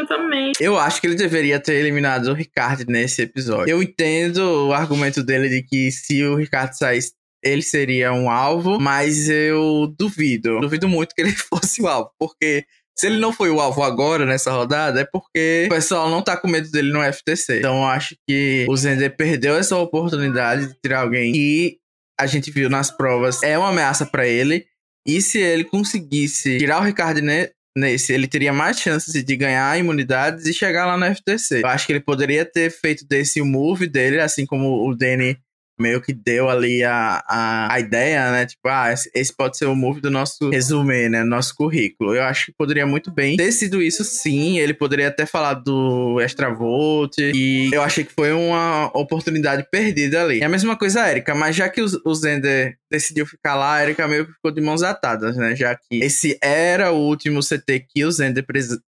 eu 0.61 0.79
acho 0.79 1.01
que 1.01 1.07
ele 1.07 1.15
deveria 1.15 1.59
ter 1.59 1.75
eliminado 1.75 2.29
o 2.29 2.35
Ricardo 2.35 2.85
nesse 2.87 3.23
episódio. 3.23 3.71
Eu 3.71 3.83
entendo 3.83 4.69
o 4.69 4.73
argumento 4.73 5.23
dele 5.23 5.49
de 5.49 5.63
que 5.63 5.91
se 5.91 6.23
o 6.25 6.37
Ricardo 6.37 6.75
saísse 6.75 7.13
ele 7.43 7.63
seria 7.63 8.13
um 8.13 8.29
alvo, 8.31 8.79
mas 8.79 9.29
eu 9.29 9.93
duvido. 9.99 10.61
Duvido 10.61 10.89
muito 10.89 11.15
que 11.15 11.23
ele 11.23 11.33
fosse 11.49 11.81
o 11.83 11.89
alvo, 11.89 12.11
porque 12.19 12.65
se 13.01 13.07
ele 13.07 13.19
não 13.19 13.33
foi 13.33 13.49
o 13.49 13.61
alvo 13.61 13.83
agora 13.83 14.27
nessa 14.27 14.53
rodada, 14.53 15.01
é 15.01 15.05
porque 15.05 15.65
o 15.67 15.75
pessoal 15.75 16.11
não 16.11 16.21
tá 16.21 16.37
com 16.37 16.47
medo 16.47 16.71
dele 16.71 16.93
no 16.93 17.01
FTC. 17.01 17.59
Então 17.59 17.89
acho 17.89 18.15
que 18.29 18.67
o 18.69 18.77
Zender 18.77 19.17
perdeu 19.17 19.57
essa 19.57 19.75
oportunidade 19.77 20.67
de 20.67 20.75
tirar 20.83 21.01
alguém 21.01 21.33
que 21.33 21.79
a 22.21 22.27
gente 22.27 22.51
viu 22.51 22.69
nas 22.69 22.91
provas 22.91 23.43
é 23.43 23.57
uma 23.57 23.71
ameaça 23.71 24.05
para 24.05 24.27
ele. 24.27 24.67
E 25.09 25.23
se 25.23 25.39
ele 25.39 25.65
conseguisse 25.65 26.59
tirar 26.59 26.79
o 26.79 26.85
Ricardo 26.85 27.23
nesse, 27.75 28.13
ele 28.13 28.29
teria 28.29 28.53
mais 28.53 28.79
chances 28.79 29.25
de 29.25 29.37
ganhar 29.37 29.79
imunidades 29.79 30.45
e 30.45 30.53
chegar 30.53 30.85
lá 30.85 30.99
no 30.99 31.15
FTC. 31.15 31.63
Eu 31.63 31.69
acho 31.69 31.87
que 31.87 31.95
ele 31.95 32.01
poderia 32.01 32.45
ter 32.45 32.71
feito 32.71 33.07
desse 33.09 33.41
move 33.41 33.87
dele, 33.87 34.21
assim 34.21 34.45
como 34.45 34.87
o 34.87 34.95
Danny 34.95 35.39
meio 35.81 36.01
que 36.01 36.13
deu 36.13 36.49
ali 36.49 36.85
a, 36.85 37.23
a, 37.27 37.75
a 37.75 37.81
ideia, 37.81 38.31
né? 38.31 38.47
Tipo, 38.47 38.69
ah, 38.69 38.93
esse 39.15 39.35
pode 39.35 39.57
ser 39.57 39.67
o 39.67 39.75
move 39.75 40.01
do 40.01 40.11
nosso 40.11 40.51
resumo, 40.51 40.91
né? 40.91 41.25
Nosso 41.25 41.55
currículo. 41.55 42.15
Eu 42.15 42.23
acho 42.23 42.47
que 42.47 42.53
poderia 42.53 42.87
muito 42.87 43.11
bem 43.11 43.37
ter 43.37 43.53
sido 43.53 43.83
isso 43.83 44.05
sim. 44.05 44.59
Ele 44.59 44.75
poderia 44.75 45.09
até 45.09 45.27
falar 45.27 45.55
do 45.55 46.21
Extravolt. 46.21 47.17
E 47.19 47.71
eu 47.73 47.83
achei 47.83 48.05
que 48.05 48.13
foi 48.13 48.33
uma 48.33 48.91
oportunidade 48.95 49.67
perdida 49.71 50.23
ali. 50.23 50.41
É 50.41 50.45
a 50.45 50.49
mesma 50.49 50.77
coisa 50.77 51.09
Erika, 51.11 51.35
mas 51.35 51.57
já 51.57 51.69
que 51.69 51.81
o, 51.81 51.87
o 52.05 52.15
Zender 52.15 52.77
decidiu 52.91 53.25
ficar 53.25 53.55
lá, 53.55 53.77
a 53.77 53.83
Erika 53.83 54.09
meio 54.09 54.27
que 54.27 54.33
ficou 54.33 54.51
de 54.51 54.61
mãos 54.61 54.83
atadas, 54.83 55.37
né? 55.37 55.55
Já 55.55 55.75
que 55.75 56.01
esse 56.03 56.39
era 56.43 56.91
o 56.93 56.99
último 56.99 57.41
CT 57.41 57.87
que 57.89 58.05
o 58.05 58.11
Zender 58.11 58.45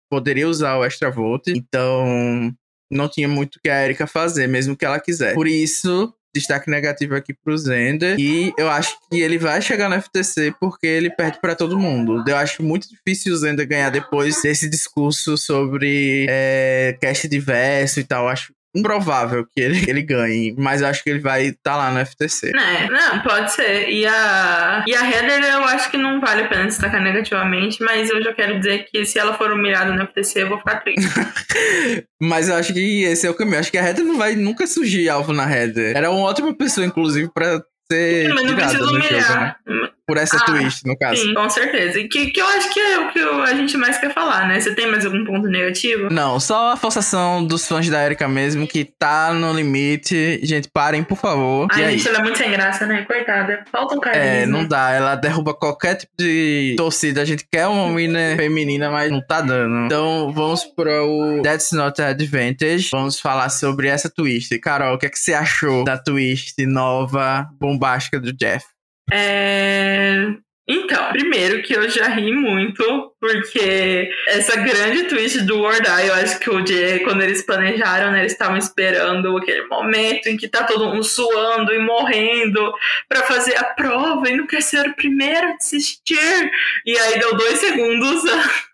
poderia 0.10 0.48
usar 0.48 0.78
o 0.78 0.86
Extravolt. 0.86 1.48
Então, 1.48 2.52
não 2.92 3.08
tinha 3.08 3.28
muito 3.28 3.60
que 3.64 3.70
a 3.70 3.84
Erika 3.84 4.06
fazer, 4.06 4.48
mesmo 4.48 4.76
que 4.76 4.84
ela 4.84 5.00
quiser. 5.00 5.34
Por 5.34 5.48
isso, 5.48 6.14
destaque 6.34 6.70
negativo 6.70 7.16
aqui 7.16 7.34
pro 7.34 7.58
Zender. 7.58 8.20
E 8.20 8.54
eu 8.58 8.70
acho 8.70 8.98
que 9.10 9.20
ele 9.20 9.38
vai 9.38 9.62
chegar 9.62 9.90
no 9.90 10.02
FTC 10.02 10.54
porque 10.60 10.88
ele 10.88 11.10
perde 11.10 11.40
para 11.40 11.56
todo 11.56 11.80
mundo. 11.80 12.24
Eu 12.28 12.38
acho 12.38 12.64
muito 12.64 12.88
difícil 12.90 13.34
o 13.34 13.38
Zender 13.38 13.68
ganhar 13.68 13.90
depois 13.90 14.42
desse 14.42 14.70
discurso 14.70 15.38
sobre 15.38 16.26
é, 16.30 16.98
cast 17.02 17.28
diverso 17.28 18.00
e 18.00 18.04
tal. 18.04 18.26
Eu 18.26 18.30
acho 18.30 18.54
improvável 18.76 19.46
que 19.46 19.62
ele, 19.62 19.84
ele 19.90 20.02
ganhe, 20.02 20.56
mas 20.58 20.82
eu 20.82 20.88
acho 20.88 21.04
que 21.04 21.10
ele 21.10 21.20
vai 21.20 21.48
estar 21.48 21.72
tá 21.72 21.78
lá 21.78 21.92
no 21.92 22.06
FTC. 22.06 22.52
É, 22.56 22.90
não, 22.90 23.20
pode 23.22 23.52
ser. 23.52 23.90
E 23.90 24.06
a, 24.06 24.84
e 24.88 24.96
a 24.96 25.10
Heather 25.10 25.44
eu 25.44 25.64
acho 25.66 25.92
que 25.92 25.98
não 25.98 26.20
vale 26.20 26.44
a 26.44 26.48
pena 26.48 26.66
destacar 26.66 27.02
negativamente, 27.02 27.84
mas 27.84 28.10
eu 28.10 28.22
já 28.24 28.34
quero 28.34 28.60
dizer 28.60 28.86
que 28.90 29.06
se 29.06 29.20
ela 29.20 29.34
for 29.34 29.52
humilhada 29.52 29.94
no 29.94 30.06
FTC, 30.08 30.44
eu 30.44 30.50
vou 30.50 30.58
ficar 30.58 30.82
triste. 30.82 31.02
mas 32.22 32.50
eu 32.50 32.56
acho 32.56 32.74
que 32.74 33.04
esse 33.04 33.28
é 33.28 33.30
o 33.30 33.34
caminho. 33.34 33.60
Acho 33.60 33.72
que 33.72 33.78
a 33.78 33.88
Heather 33.88 34.06
não 34.06 34.18
vai 34.18 34.36
nunca 34.36 34.66
surgir 34.68 35.10
alvo 35.10 35.34
na 35.34 35.50
Heather. 35.50 35.96
Era 35.96 36.10
uma 36.10 36.22
ótima 36.22 36.56
pessoa, 36.56 36.86
inclusive, 36.86 37.30
para 37.34 37.62
ser 37.92 38.34
mas 38.34 38.46
não 38.46 38.56
precisa 38.56 38.86
humilhar. 38.86 39.58
Jogo, 39.68 39.82
né? 39.82 39.90
Por 40.12 40.18
essa 40.18 40.36
ah, 40.36 40.46
twist, 40.46 40.86
no 40.86 40.98
caso. 40.98 41.22
Sim, 41.22 41.34
com 41.34 41.50
certeza. 41.50 41.98
E 41.98 42.10
que, 42.10 42.32
que 42.32 42.42
eu 42.42 42.46
acho 42.46 42.70
que 42.74 42.80
é 42.82 43.00
o 43.00 43.14
que 43.14 43.20
a 43.20 43.56
gente 43.56 43.78
mais 43.78 43.98
quer 43.98 44.14
falar, 44.14 44.46
né? 44.46 44.60
Você 44.60 44.76
tem 44.76 44.92
mais 44.92 45.06
algum 45.06 45.24
ponto 45.24 45.48
negativo? 45.48 46.10
Não, 46.12 46.38
só 46.38 46.74
a 46.74 46.76
forçação 46.76 47.46
dos 47.46 47.66
fãs 47.66 47.88
da 47.90 48.06
Erika 48.06 48.28
mesmo, 48.28 48.68
que 48.68 48.84
tá 48.84 49.34
no 49.34 49.54
limite. 49.54 50.42
Gente, 50.44 50.70
parem, 50.70 51.02
por 51.02 51.18
favor. 51.18 51.66
Ai, 51.72 51.92
gente, 51.92 52.10
ela 52.10 52.18
é 52.18 52.24
muito 52.24 52.38
sem 52.38 52.52
graça, 52.52 52.86
né? 52.86 53.06
Coitada. 53.06 53.64
Falta 53.72 53.96
um 53.96 54.02
carinho. 54.02 54.22
É, 54.22 54.46
não 54.46 54.66
dá. 54.66 54.92
Ela 54.92 55.16
derruba 55.16 55.54
qualquer 55.54 55.96
tipo 55.96 56.12
de 56.20 56.76
torcida. 56.76 57.22
A 57.22 57.26
gente 57.26 57.46
quer 57.50 57.68
uma 57.68 57.88
mina 57.88 58.36
feminina, 58.36 58.92
mas 58.92 59.10
não 59.10 59.26
tá 59.26 59.40
dando. 59.40 59.86
Então, 59.86 60.30
vamos 60.34 60.66
pro 60.66 61.42
That's 61.42 61.72
Not 61.72 62.02
Advantage. 62.02 62.90
Vamos 62.92 63.18
falar 63.18 63.48
sobre 63.48 63.88
essa 63.88 64.10
twist. 64.10 64.60
Carol, 64.60 64.96
o 64.96 64.98
que, 64.98 65.06
é 65.06 65.10
que 65.10 65.18
você 65.18 65.34
achou 65.34 65.86
da 65.86 65.98
twist 65.98 66.54
nova, 66.66 67.48
bombástica 67.58 68.20
do 68.20 68.34
Jeff? 68.34 68.66
É... 69.10 70.28
Então, 70.74 71.10
primeiro 71.12 71.62
que 71.64 71.74
eu 71.74 71.90
já 71.90 72.08
ri 72.08 72.32
muito, 72.32 73.14
porque 73.20 74.10
essa 74.28 74.56
grande 74.56 75.04
twist 75.04 75.42
do 75.42 75.60
Word 75.60 75.86
eu 76.06 76.14
acho 76.14 76.40
que 76.40 76.50
o 76.50 76.62
dia, 76.62 77.04
quando 77.04 77.22
eles 77.22 77.42
planejaram, 77.42 78.12
né, 78.12 78.22
eles 78.22 78.32
estavam 78.32 78.56
esperando 78.56 79.36
aquele 79.36 79.66
momento 79.68 80.28
em 80.28 80.38
que 80.38 80.48
tá 80.48 80.64
todo 80.64 80.86
mundo 80.86 81.04
suando 81.04 81.74
e 81.74 81.80
morrendo 81.80 82.74
para 83.10 83.24
fazer 83.24 83.58
a 83.58 83.66
prova 83.66 84.30
e 84.30 84.38
não 84.38 84.48
quer 84.48 84.62
ser 84.62 84.88
o 84.88 84.96
primeiro 84.96 85.50
a 85.50 85.58
desistir. 85.58 86.52
E 86.86 86.98
aí 86.98 87.20
deu 87.20 87.36
dois 87.36 87.60
segundos 87.60 88.24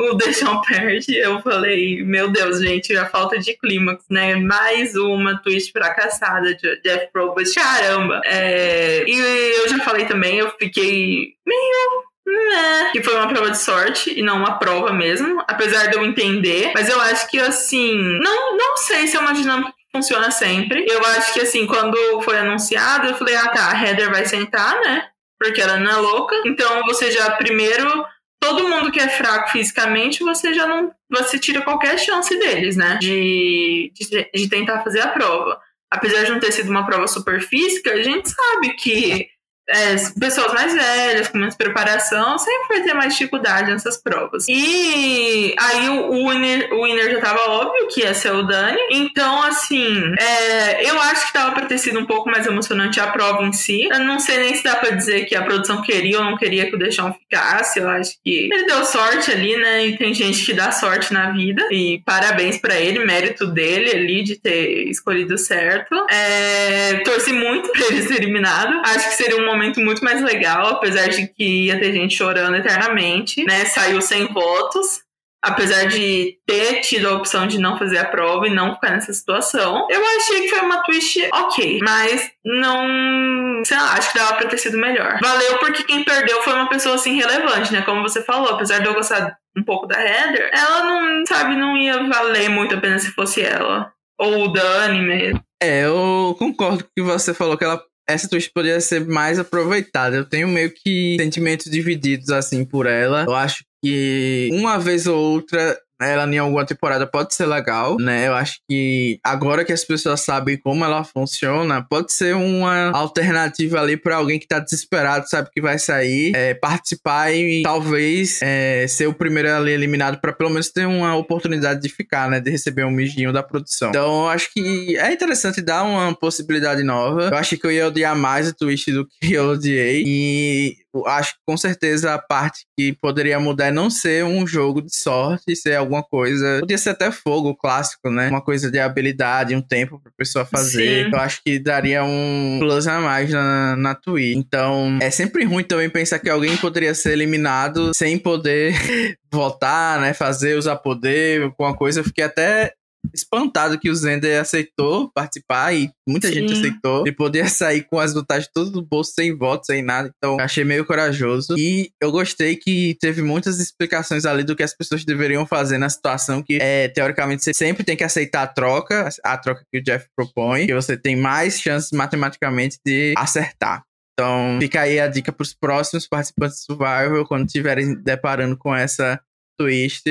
o 0.00 0.14
Deixão 0.14 0.60
perde, 0.62 1.16
eu 1.16 1.40
falei, 1.42 2.02
meu 2.04 2.30
Deus, 2.30 2.60
gente, 2.60 2.96
a 2.96 3.06
falta 3.06 3.38
de 3.38 3.54
clímax, 3.54 4.04
né? 4.10 4.36
Mais 4.36 4.96
uma 4.96 5.38
twist 5.38 5.72
fracassada 5.72 6.54
de 6.54 6.80
Jeff 6.82 7.08
Probst, 7.12 7.54
caramba! 7.54 8.20
É, 8.24 9.04
e 9.06 9.18
eu 9.62 9.68
já 9.68 9.78
falei 9.84 10.06
também, 10.06 10.38
eu 10.38 10.50
fiquei 10.58 11.34
meio 11.46 12.10
né, 12.30 12.90
que 12.92 13.02
foi 13.02 13.14
uma 13.14 13.28
prova 13.28 13.50
de 13.50 13.58
sorte 13.58 14.18
e 14.18 14.22
não 14.22 14.38
uma 14.38 14.58
prova 14.58 14.92
mesmo, 14.92 15.42
apesar 15.48 15.88
de 15.88 15.96
eu 15.96 16.04
entender. 16.04 16.72
Mas 16.74 16.88
eu 16.88 17.00
acho 17.00 17.28
que 17.28 17.38
assim, 17.38 17.94
não, 18.18 18.56
não 18.56 18.76
sei 18.76 19.06
se 19.06 19.16
é 19.16 19.20
uma 19.20 19.34
dinâmica 19.34 19.72
que 19.72 19.90
funciona 19.92 20.30
sempre. 20.30 20.84
Eu 20.88 21.04
acho 21.06 21.32
que 21.32 21.40
assim, 21.40 21.66
quando 21.66 21.96
foi 22.22 22.38
anunciado, 22.38 23.08
eu 23.08 23.14
falei, 23.14 23.36
ah 23.36 23.48
tá, 23.48 23.70
a 23.70 23.82
Heather 23.82 24.10
vai 24.10 24.24
sentar, 24.26 24.80
né? 24.80 25.08
Porque 25.38 25.60
ela 25.60 25.78
não 25.78 25.90
é 25.90 25.96
louca. 25.96 26.36
Então 26.46 26.82
você 26.84 27.10
já 27.10 27.30
primeiro 27.32 28.04
todo 28.40 28.68
mundo 28.68 28.90
que 28.90 28.98
é 28.98 29.08
fraco 29.08 29.50
fisicamente, 29.50 30.24
você 30.24 30.54
já 30.54 30.66
não. 30.66 30.90
Você 31.10 31.38
tira 31.38 31.62
qualquer 31.62 31.98
chance 31.98 32.36
deles, 32.38 32.76
né? 32.76 32.98
De, 33.00 33.92
de, 33.94 34.30
de 34.34 34.48
tentar 34.48 34.82
fazer 34.82 35.00
a 35.00 35.08
prova. 35.08 35.60
Apesar 35.90 36.24
de 36.24 36.32
não 36.32 36.40
ter 36.40 36.52
sido 36.52 36.70
uma 36.70 36.86
prova 36.86 37.06
super 37.06 37.40
física, 37.40 37.92
a 37.92 38.02
gente 38.02 38.30
sabe 38.30 38.74
que 38.74 39.28
é, 39.70 39.96
pessoas 40.18 40.52
mais 40.52 40.74
velhas, 40.74 41.28
com 41.28 41.38
menos 41.38 41.56
preparação, 41.56 42.38
sempre 42.38 42.68
vai 42.68 42.82
ter 42.82 42.94
mais 42.94 43.12
dificuldade 43.12 43.70
nessas 43.70 43.96
provas. 43.96 44.46
E 44.48 45.54
aí 45.58 45.88
o, 45.88 46.28
winner, 46.28 46.72
o 46.72 46.84
winner 46.84 47.10
já 47.12 47.20
tava 47.20 47.50
óbvio 47.50 47.86
que 47.88 48.00
ia 48.00 48.12
ser 48.12 48.32
o 48.32 48.42
Dani. 48.42 48.80
Então, 48.90 49.42
assim, 49.42 50.12
é, 50.18 50.90
eu 50.90 51.00
acho 51.00 51.26
que 51.26 51.32
tava 51.32 51.52
pra 51.52 51.66
ter 51.66 51.78
sido 51.78 52.00
um 52.00 52.06
pouco 52.06 52.28
mais 52.28 52.46
emocionante 52.46 52.98
a 52.98 53.06
prova 53.06 53.42
em 53.44 53.52
si. 53.52 53.88
Eu 53.90 54.00
não 54.00 54.18
sei 54.18 54.38
nem 54.38 54.54
se 54.54 54.64
dá 54.64 54.76
pra 54.76 54.90
dizer 54.90 55.24
que 55.26 55.36
a 55.36 55.42
produção 55.42 55.82
queria 55.82 56.18
ou 56.18 56.24
não 56.24 56.36
queria 56.36 56.68
que 56.68 56.74
o 56.74 56.78
Deixão 56.78 57.12
ficasse. 57.12 57.78
Eu 57.78 57.88
acho 57.88 58.12
que 58.24 58.50
ele 58.52 58.66
deu 58.66 58.84
sorte 58.84 59.30
ali, 59.30 59.56
né? 59.56 59.86
E 59.86 59.96
tem 59.96 60.12
gente 60.12 60.44
que 60.44 60.52
dá 60.52 60.72
sorte 60.72 61.12
na 61.12 61.30
vida. 61.30 61.66
E 61.70 62.02
parabéns 62.04 62.58
para 62.58 62.78
ele, 62.78 63.04
mérito 63.04 63.46
dele 63.46 63.90
ali 63.90 64.22
de 64.24 64.36
ter 64.36 64.88
escolhido 64.88 65.38
certo. 65.38 65.94
É, 66.10 66.96
torci 67.04 67.32
muito 67.32 67.70
pra 67.70 67.86
ele 67.86 68.02
ser 68.02 68.22
eliminado. 68.22 68.80
Acho 68.84 69.10
que 69.10 69.14
seria 69.14 69.36
um 69.36 69.46
momento 69.46 69.59
momento 69.60 69.80
muito 69.80 70.02
mais 70.02 70.22
legal, 70.22 70.66
apesar 70.68 71.08
de 71.08 71.26
que 71.28 71.66
ia 71.66 71.78
ter 71.78 71.92
gente 71.92 72.16
chorando 72.16 72.56
eternamente, 72.56 73.44
né? 73.44 73.66
Saiu 73.66 74.00
sem 74.00 74.26
votos. 74.26 75.02
Apesar 75.42 75.86
de 75.86 76.36
ter 76.46 76.82
tido 76.82 77.08
a 77.08 77.14
opção 77.14 77.46
de 77.46 77.58
não 77.58 77.78
fazer 77.78 77.96
a 77.96 78.04
prova 78.04 78.46
e 78.46 78.52
não 78.52 78.74
ficar 78.74 78.90
nessa 78.90 79.10
situação, 79.10 79.86
eu 79.88 80.02
achei 80.18 80.42
que 80.42 80.48
foi 80.48 80.60
uma 80.60 80.82
twist 80.82 81.18
ok, 81.32 81.78
mas 81.82 82.30
não. 82.44 83.64
Sei 83.64 83.74
lá, 83.74 83.94
acho 83.94 84.12
que 84.12 84.18
dava 84.18 84.34
pra 84.34 84.48
ter 84.48 84.58
sido 84.58 84.76
melhor. 84.76 85.18
Valeu 85.22 85.56
porque 85.58 85.84
quem 85.84 86.04
perdeu 86.04 86.42
foi 86.42 86.52
uma 86.52 86.68
pessoa 86.68 86.96
assim 86.96 87.14
relevante, 87.16 87.72
né? 87.72 87.80
Como 87.80 88.02
você 88.02 88.22
falou, 88.22 88.50
apesar 88.50 88.80
de 88.80 88.86
eu 88.86 88.92
gostar 88.92 89.38
um 89.56 89.62
pouco 89.62 89.86
da 89.86 89.98
Heather, 89.98 90.50
ela 90.52 90.84
não, 90.84 91.24
sabe, 91.24 91.56
não 91.56 91.74
ia 91.74 92.02
valer 92.02 92.50
muito 92.50 92.74
a 92.74 92.80
pena 92.80 92.98
se 92.98 93.10
fosse 93.10 93.40
ela. 93.40 93.90
Ou 94.18 94.44
o 94.44 94.48
Dani 94.52 95.00
mesmo. 95.00 95.42
É, 95.62 95.86
eu 95.86 96.36
concordo 96.38 96.84
com 96.84 96.90
o 96.90 96.92
que 96.94 97.02
você 97.02 97.32
falou, 97.32 97.56
que 97.56 97.64
ela 97.64 97.82
essa 98.08 98.28
twist 98.28 98.50
poderia 98.52 98.80
ser 98.80 99.06
mais 99.06 99.38
aproveitada. 99.38 100.16
Eu 100.16 100.24
tenho 100.24 100.48
meio 100.48 100.72
que 100.72 101.16
sentimentos 101.18 101.70
divididos 101.70 102.30
assim 102.30 102.64
por 102.64 102.86
ela. 102.86 103.24
Eu 103.26 103.34
acho 103.34 103.64
que 103.82 104.50
uma 104.52 104.78
vez 104.78 105.06
ou 105.06 105.18
outra 105.18 105.78
ela 106.00 106.26
em 106.32 106.38
alguma 106.38 106.64
temporada 106.64 107.06
pode 107.06 107.34
ser 107.34 107.46
legal, 107.46 107.96
né? 107.98 108.28
Eu 108.28 108.34
acho 108.34 108.60
que 108.68 109.18
agora 109.24 109.64
que 109.64 109.72
as 109.72 109.84
pessoas 109.84 110.20
sabem 110.20 110.56
como 110.56 110.84
ela 110.84 111.04
funciona, 111.04 111.82
pode 111.82 112.12
ser 112.12 112.34
uma 112.34 112.90
alternativa 112.90 113.80
ali 113.80 113.96
para 113.96 114.16
alguém 114.16 114.38
que 114.38 114.46
tá 114.46 114.58
desesperado, 114.58 115.28
sabe 115.28 115.50
que 115.52 115.60
vai 115.60 115.78
sair, 115.78 116.32
é, 116.34 116.54
participar 116.54 117.32
e 117.32 117.62
talvez 117.62 118.40
é, 118.42 118.86
ser 118.88 119.06
o 119.06 119.14
primeiro 119.14 119.52
ali 119.52 119.72
eliminado 119.72 120.20
para 120.20 120.32
pelo 120.32 120.50
menos 120.50 120.70
ter 120.70 120.86
uma 120.86 121.16
oportunidade 121.16 121.80
de 121.80 121.88
ficar, 121.88 122.30
né? 122.30 122.40
De 122.40 122.50
receber 122.50 122.84
um 122.84 122.90
mijinho 122.90 123.32
da 123.32 123.42
produção. 123.42 123.90
Então, 123.90 124.22
eu 124.24 124.28
acho 124.28 124.52
que 124.52 124.96
é 124.96 125.12
interessante 125.12 125.60
dar 125.60 125.82
uma 125.82 126.14
possibilidade 126.14 126.82
nova. 126.82 127.28
Eu 127.28 127.36
acho 127.36 127.56
que 127.56 127.66
eu 127.66 127.72
ia 127.72 127.86
odiar 127.86 128.16
mais 128.16 128.48
o 128.48 128.54
twist 128.54 128.90
do 128.92 129.06
que 129.06 129.32
eu 129.32 129.50
odiei. 129.50 130.02
E 130.06 130.76
acho 131.06 131.34
que 131.34 131.40
com 131.46 131.56
certeza 131.56 132.14
a 132.14 132.18
parte 132.18 132.66
que 132.76 132.92
poderia 133.00 133.38
mudar 133.38 133.66
é 133.66 133.70
não 133.70 133.88
ser 133.88 134.24
um 134.24 134.46
jogo 134.46 134.82
de 134.82 134.94
sorte, 134.94 135.54
ser 135.54 135.74
alguma 135.90 136.02
coisa. 136.02 136.60
Podia 136.60 136.78
ser 136.78 136.90
até 136.90 137.10
fogo 137.10 137.54
clássico, 137.54 138.08
né? 138.10 138.28
Uma 138.28 138.40
coisa 138.40 138.70
de 138.70 138.78
habilidade, 138.78 139.56
um 139.56 139.60
tempo 139.60 140.00
pra 140.00 140.12
pessoa 140.16 140.44
fazer. 140.44 141.06
Sim. 141.06 141.10
Eu 141.12 141.18
acho 141.18 141.42
que 141.44 141.58
daria 141.58 142.04
um 142.04 142.58
plus 142.60 142.86
a 142.86 143.00
mais 143.00 143.30
na, 143.30 143.76
na 143.76 143.94
Twitch. 143.94 144.36
Então, 144.36 144.98
é 145.02 145.10
sempre 145.10 145.44
ruim 145.44 145.64
também 145.64 145.90
pensar 145.90 146.18
que 146.20 146.30
alguém 146.30 146.56
poderia 146.56 146.94
ser 146.94 147.12
eliminado 147.12 147.90
sem 147.94 148.16
poder 148.16 148.74
votar, 149.32 150.00
né? 150.00 150.14
Fazer, 150.14 150.56
usar 150.56 150.76
poder, 150.76 151.42
alguma 151.42 151.74
coisa. 151.74 152.00
Eu 152.00 152.04
fiquei 152.04 152.24
até 152.24 152.72
espantado 153.14 153.78
que 153.78 153.90
o 153.90 153.94
Zender 153.94 154.40
aceitou 154.40 155.10
participar 155.12 155.74
e 155.74 155.90
muita 156.06 156.28
Sim. 156.28 156.34
gente 156.34 156.52
aceitou. 156.52 157.00
Ele 157.00 157.14
poderia 157.14 157.48
sair 157.48 157.82
com 157.82 157.98
as 157.98 158.14
vantagens 158.14 158.50
todas 158.52 158.70
do 158.70 158.82
bolso, 158.82 159.12
sem 159.14 159.36
voto, 159.36 159.66
sem 159.66 159.82
nada. 159.82 160.12
Então, 160.16 160.38
achei 160.40 160.64
meio 160.64 160.84
corajoso. 160.84 161.54
E 161.58 161.90
eu 162.00 162.10
gostei 162.12 162.56
que 162.56 162.96
teve 163.00 163.22
muitas 163.22 163.58
explicações 163.58 164.24
ali 164.24 164.44
do 164.44 164.56
que 164.56 164.62
as 164.62 164.74
pessoas 164.74 165.04
deveriam 165.04 165.46
fazer 165.46 165.78
na 165.78 165.88
situação 165.88 166.42
que, 166.42 166.58
é, 166.60 166.88
teoricamente, 166.88 167.44
você 167.44 167.52
sempre 167.54 167.84
tem 167.84 167.96
que 167.96 168.04
aceitar 168.04 168.42
a 168.42 168.46
troca, 168.46 169.08
a 169.24 169.36
troca 169.36 169.64
que 169.72 169.78
o 169.78 169.82
Jeff 169.82 170.06
propõe, 170.16 170.66
que 170.66 170.74
você 170.74 170.96
tem 170.96 171.16
mais 171.16 171.60
chances 171.60 171.90
matematicamente 171.92 172.78
de 172.84 173.14
acertar. 173.16 173.82
Então, 174.12 174.58
fica 174.60 174.82
aí 174.82 175.00
a 175.00 175.08
dica 175.08 175.32
para 175.32 175.42
os 175.42 175.54
próximos 175.54 176.06
participantes 176.06 176.58
do 176.58 176.74
Survival, 176.74 177.24
quando 177.26 177.46
estiverem 177.46 177.94
deparando 177.94 178.56
com 178.56 178.74
essa 178.74 179.18
twist, 179.58 180.04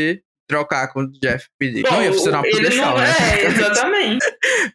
trocar 0.49 0.91
quando 0.91 1.15
o 1.15 1.19
Jeff 1.19 1.47
pedir. 1.59 1.83
Bom, 1.83 1.91
não 1.91 2.03
ia 2.03 2.12
funcionar 2.12 2.41
The 2.41 2.71
Shaw, 2.71 2.97
né? 2.97 3.07
É, 3.07 3.45
exatamente. 3.47 4.25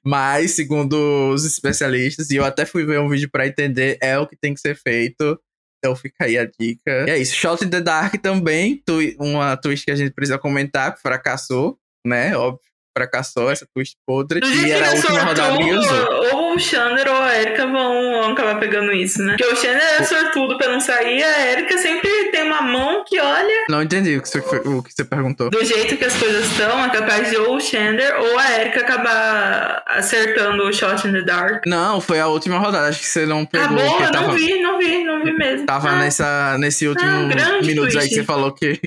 Mas, 0.05 0.53
segundo 0.53 0.95
os 1.33 1.45
especialistas, 1.45 2.31
e 2.31 2.37
eu 2.37 2.45
até 2.45 2.65
fui 2.65 2.87
ver 2.87 3.01
um 3.01 3.09
vídeo 3.09 3.29
para 3.31 3.47
entender, 3.47 3.99
é 4.01 4.17
o 4.17 4.27
que 4.27 4.37
tem 4.37 4.55
que 4.55 4.61
ser 4.61 4.77
feito. 4.77 5.39
Então 5.79 5.95
fica 5.95 6.25
aí 6.25 6.39
a 6.39 6.47
dica. 6.47 7.05
E 7.07 7.11
é 7.11 7.19
isso. 7.19 7.35
Shot 7.35 7.63
in 7.63 7.69
the 7.69 7.81
Dark 7.81 8.15
também, 8.23 8.83
uma 9.19 9.57
twist 9.57 9.85
que 9.85 9.91
a 9.91 9.97
gente 9.97 10.15
precisa 10.15 10.39
comentar, 10.39 10.95
que 10.95 11.03
fracassou, 11.03 11.77
né? 12.07 12.35
Óbvio 12.37 12.74
fracassou 12.97 13.51
essa 13.51 13.67
twist 13.75 13.97
podre. 14.07 14.41
e 14.45 14.71
era 14.71 14.89
a 14.89 14.95
última 14.95 15.21
rodada 15.21 15.59
usou. 15.59 16.25
Ou 16.33 16.55
o 16.55 16.59
Xander 16.59 17.09
ou 17.09 17.23
a 17.23 17.37
Erika 17.37 17.67
vão, 17.67 18.21
vão 18.21 18.33
acabar 18.33 18.61
pegando 18.61 18.93
isso, 18.93 19.23
né? 19.23 19.37
Porque 19.37 19.53
o 19.53 19.57
Xander 19.57 19.83
é 19.99 20.03
sortudo 20.05 20.57
pra 20.57 20.69
não 20.69 20.81
sair, 20.81 21.23
a 21.23 21.53
Erika 21.53 21.77
sempre 21.77 22.31
tem 22.31 22.45
uma 22.45 22.63
mão 22.63 23.05
que 23.05 23.21
olha. 23.21 23.65
Não 23.69 23.83
entendi 23.83 24.17
o 24.17 24.23
que 24.23 24.29
você, 24.29 24.39
o 24.39 24.83
que 24.83 24.93
você 24.93 25.05
perguntou. 25.05 25.51
Do 25.51 25.65
jeito 25.65 25.97
que 25.97 26.05
as 26.05 26.17
coisas 26.17 26.47
estão, 26.47 26.85
é 26.85 26.91
capaz 26.91 27.29
de 27.29 27.37
ou 27.37 27.57
o 27.57 27.61
Xander 27.61 28.15
ou 28.21 28.39
a 28.39 28.61
Erika 28.61 28.81
acabar 28.81 29.83
acertando 29.87 30.65
o 30.65 30.73
shot 30.73 31.07
in 31.07 31.13
the 31.13 31.23
dark. 31.23 31.67
Não, 31.67 32.01
foi 32.01 32.21
a 32.21 32.29
última 32.29 32.59
rodada, 32.59 32.89
acho 32.89 33.01
que 33.01 33.07
você 33.07 33.27
não 33.27 33.45
pegou. 33.45 33.79
Acabou, 33.79 34.01
eu 34.01 34.13
tava... 34.13 34.29
não 34.29 34.35
vi, 34.35 34.63
não 34.63 34.79
vi, 34.79 35.05
não 35.05 35.25
vi 35.25 35.33
mesmo. 35.33 35.67
Tava 35.67 35.91
ah. 35.91 35.99
nessa, 35.99 36.57
nesse 36.59 36.87
último 36.87 37.11
ah, 37.11 37.63
minutos 37.63 37.97
aí 37.97 38.09
que 38.09 38.15
você 38.15 38.25
falou 38.25 38.53
que 38.53 38.81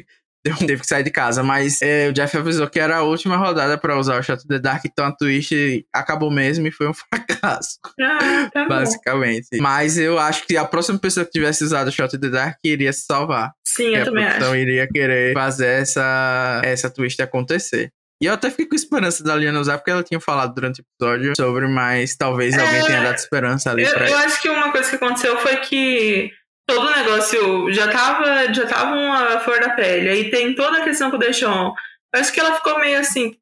teve 0.66 0.82
que 0.82 0.88
sair 0.88 1.04
de 1.04 1.12
casa. 1.12 1.44
Mas 1.44 1.82
é, 1.82 2.10
o 2.10 2.14
Jeff 2.14 2.38
avisou 2.38 2.68
que 2.68 2.80
era 2.80 2.98
a 2.98 3.04
última 3.04 3.38
rodada 3.38 3.78
pra 3.78 3.98
usar 3.98 4.20
o 4.20 4.24
Shot 4.24 4.48
the 4.48 4.60
Dark, 4.60 4.84
então 4.86 5.06
a 5.06 5.12
Twitch 5.12 5.52
acabou 5.94 6.32
mesmo 6.32 6.68
e 6.68 6.72
foi 6.72 6.88
um 6.88 6.94
fracasso. 6.96 7.80
Ah, 8.00 8.50
tá 8.52 8.66
basicamente. 8.68 9.48
Bom. 9.54 9.64
Mas 9.64 9.98
eu 9.98 10.18
acho 10.20 10.46
que 10.46 10.58
a 10.58 10.66
próxima 10.66 11.00
pessoa 11.00 11.26
que 11.26 11.32
tivesse 11.32 11.64
usado 11.64 11.88
o 11.88 11.92
Shot 11.92 12.18
the 12.18 12.30
Dark 12.30 12.58
iria 12.64 12.92
se 12.94 13.06
salvar. 13.06 13.52
Sim, 13.66 13.96
eu 13.96 14.06
também 14.06 14.26
acho. 14.26 14.38
Então 14.38 14.56
iria 14.56 14.88
querer 14.88 15.34
fazer 15.34 15.82
essa, 15.82 16.62
essa 16.64 16.90
twist 16.90 17.22
acontecer. 17.22 17.92
E 18.22 18.26
eu 18.26 18.34
até 18.34 18.50
fiquei 18.50 18.66
com 18.66 18.76
esperança 18.76 19.24
da 19.24 19.36
Liana 19.36 19.60
usar, 19.60 19.78
porque 19.78 19.92
ela 19.92 20.04
tinha 20.04 20.20
falado 20.20 20.54
durante 20.54 20.82
o 20.82 20.84
episódio 20.84 21.34
sobre, 21.38 21.68
mas 21.68 22.16
talvez 22.16 22.58
alguém 22.58 22.84
tenha 22.84 23.04
dado 23.04 23.16
esperança 23.16 23.70
ali 23.70 23.84
eu, 23.84 23.94
pra 23.94 24.10
Eu 24.10 24.18
acho 24.18 24.42
que 24.42 24.50
uma 24.50 24.72
coisa 24.72 24.90
que 24.90 24.96
aconteceu 24.96 25.38
foi 25.38 25.58
que 25.58 26.32
todo 26.68 26.86
o 26.86 26.96
negócio 26.96 27.72
já 27.72 27.88
tava, 27.88 28.54
já 28.54 28.66
tava 28.68 28.96
uma 28.96 29.40
flor 29.40 29.60
da 29.60 29.70
pele. 29.70 30.10
Aí 30.10 30.30
tem 30.30 30.54
toda 30.54 30.80
a 30.80 30.84
questão 30.84 31.10
com 31.10 31.16
o 31.16 31.20
Deixon. 31.20 31.74
Acho 32.14 32.34
que 32.34 32.40
ela 32.40 32.56
ficou 32.56 32.78
meio 32.80 33.00
assim. 33.00 33.36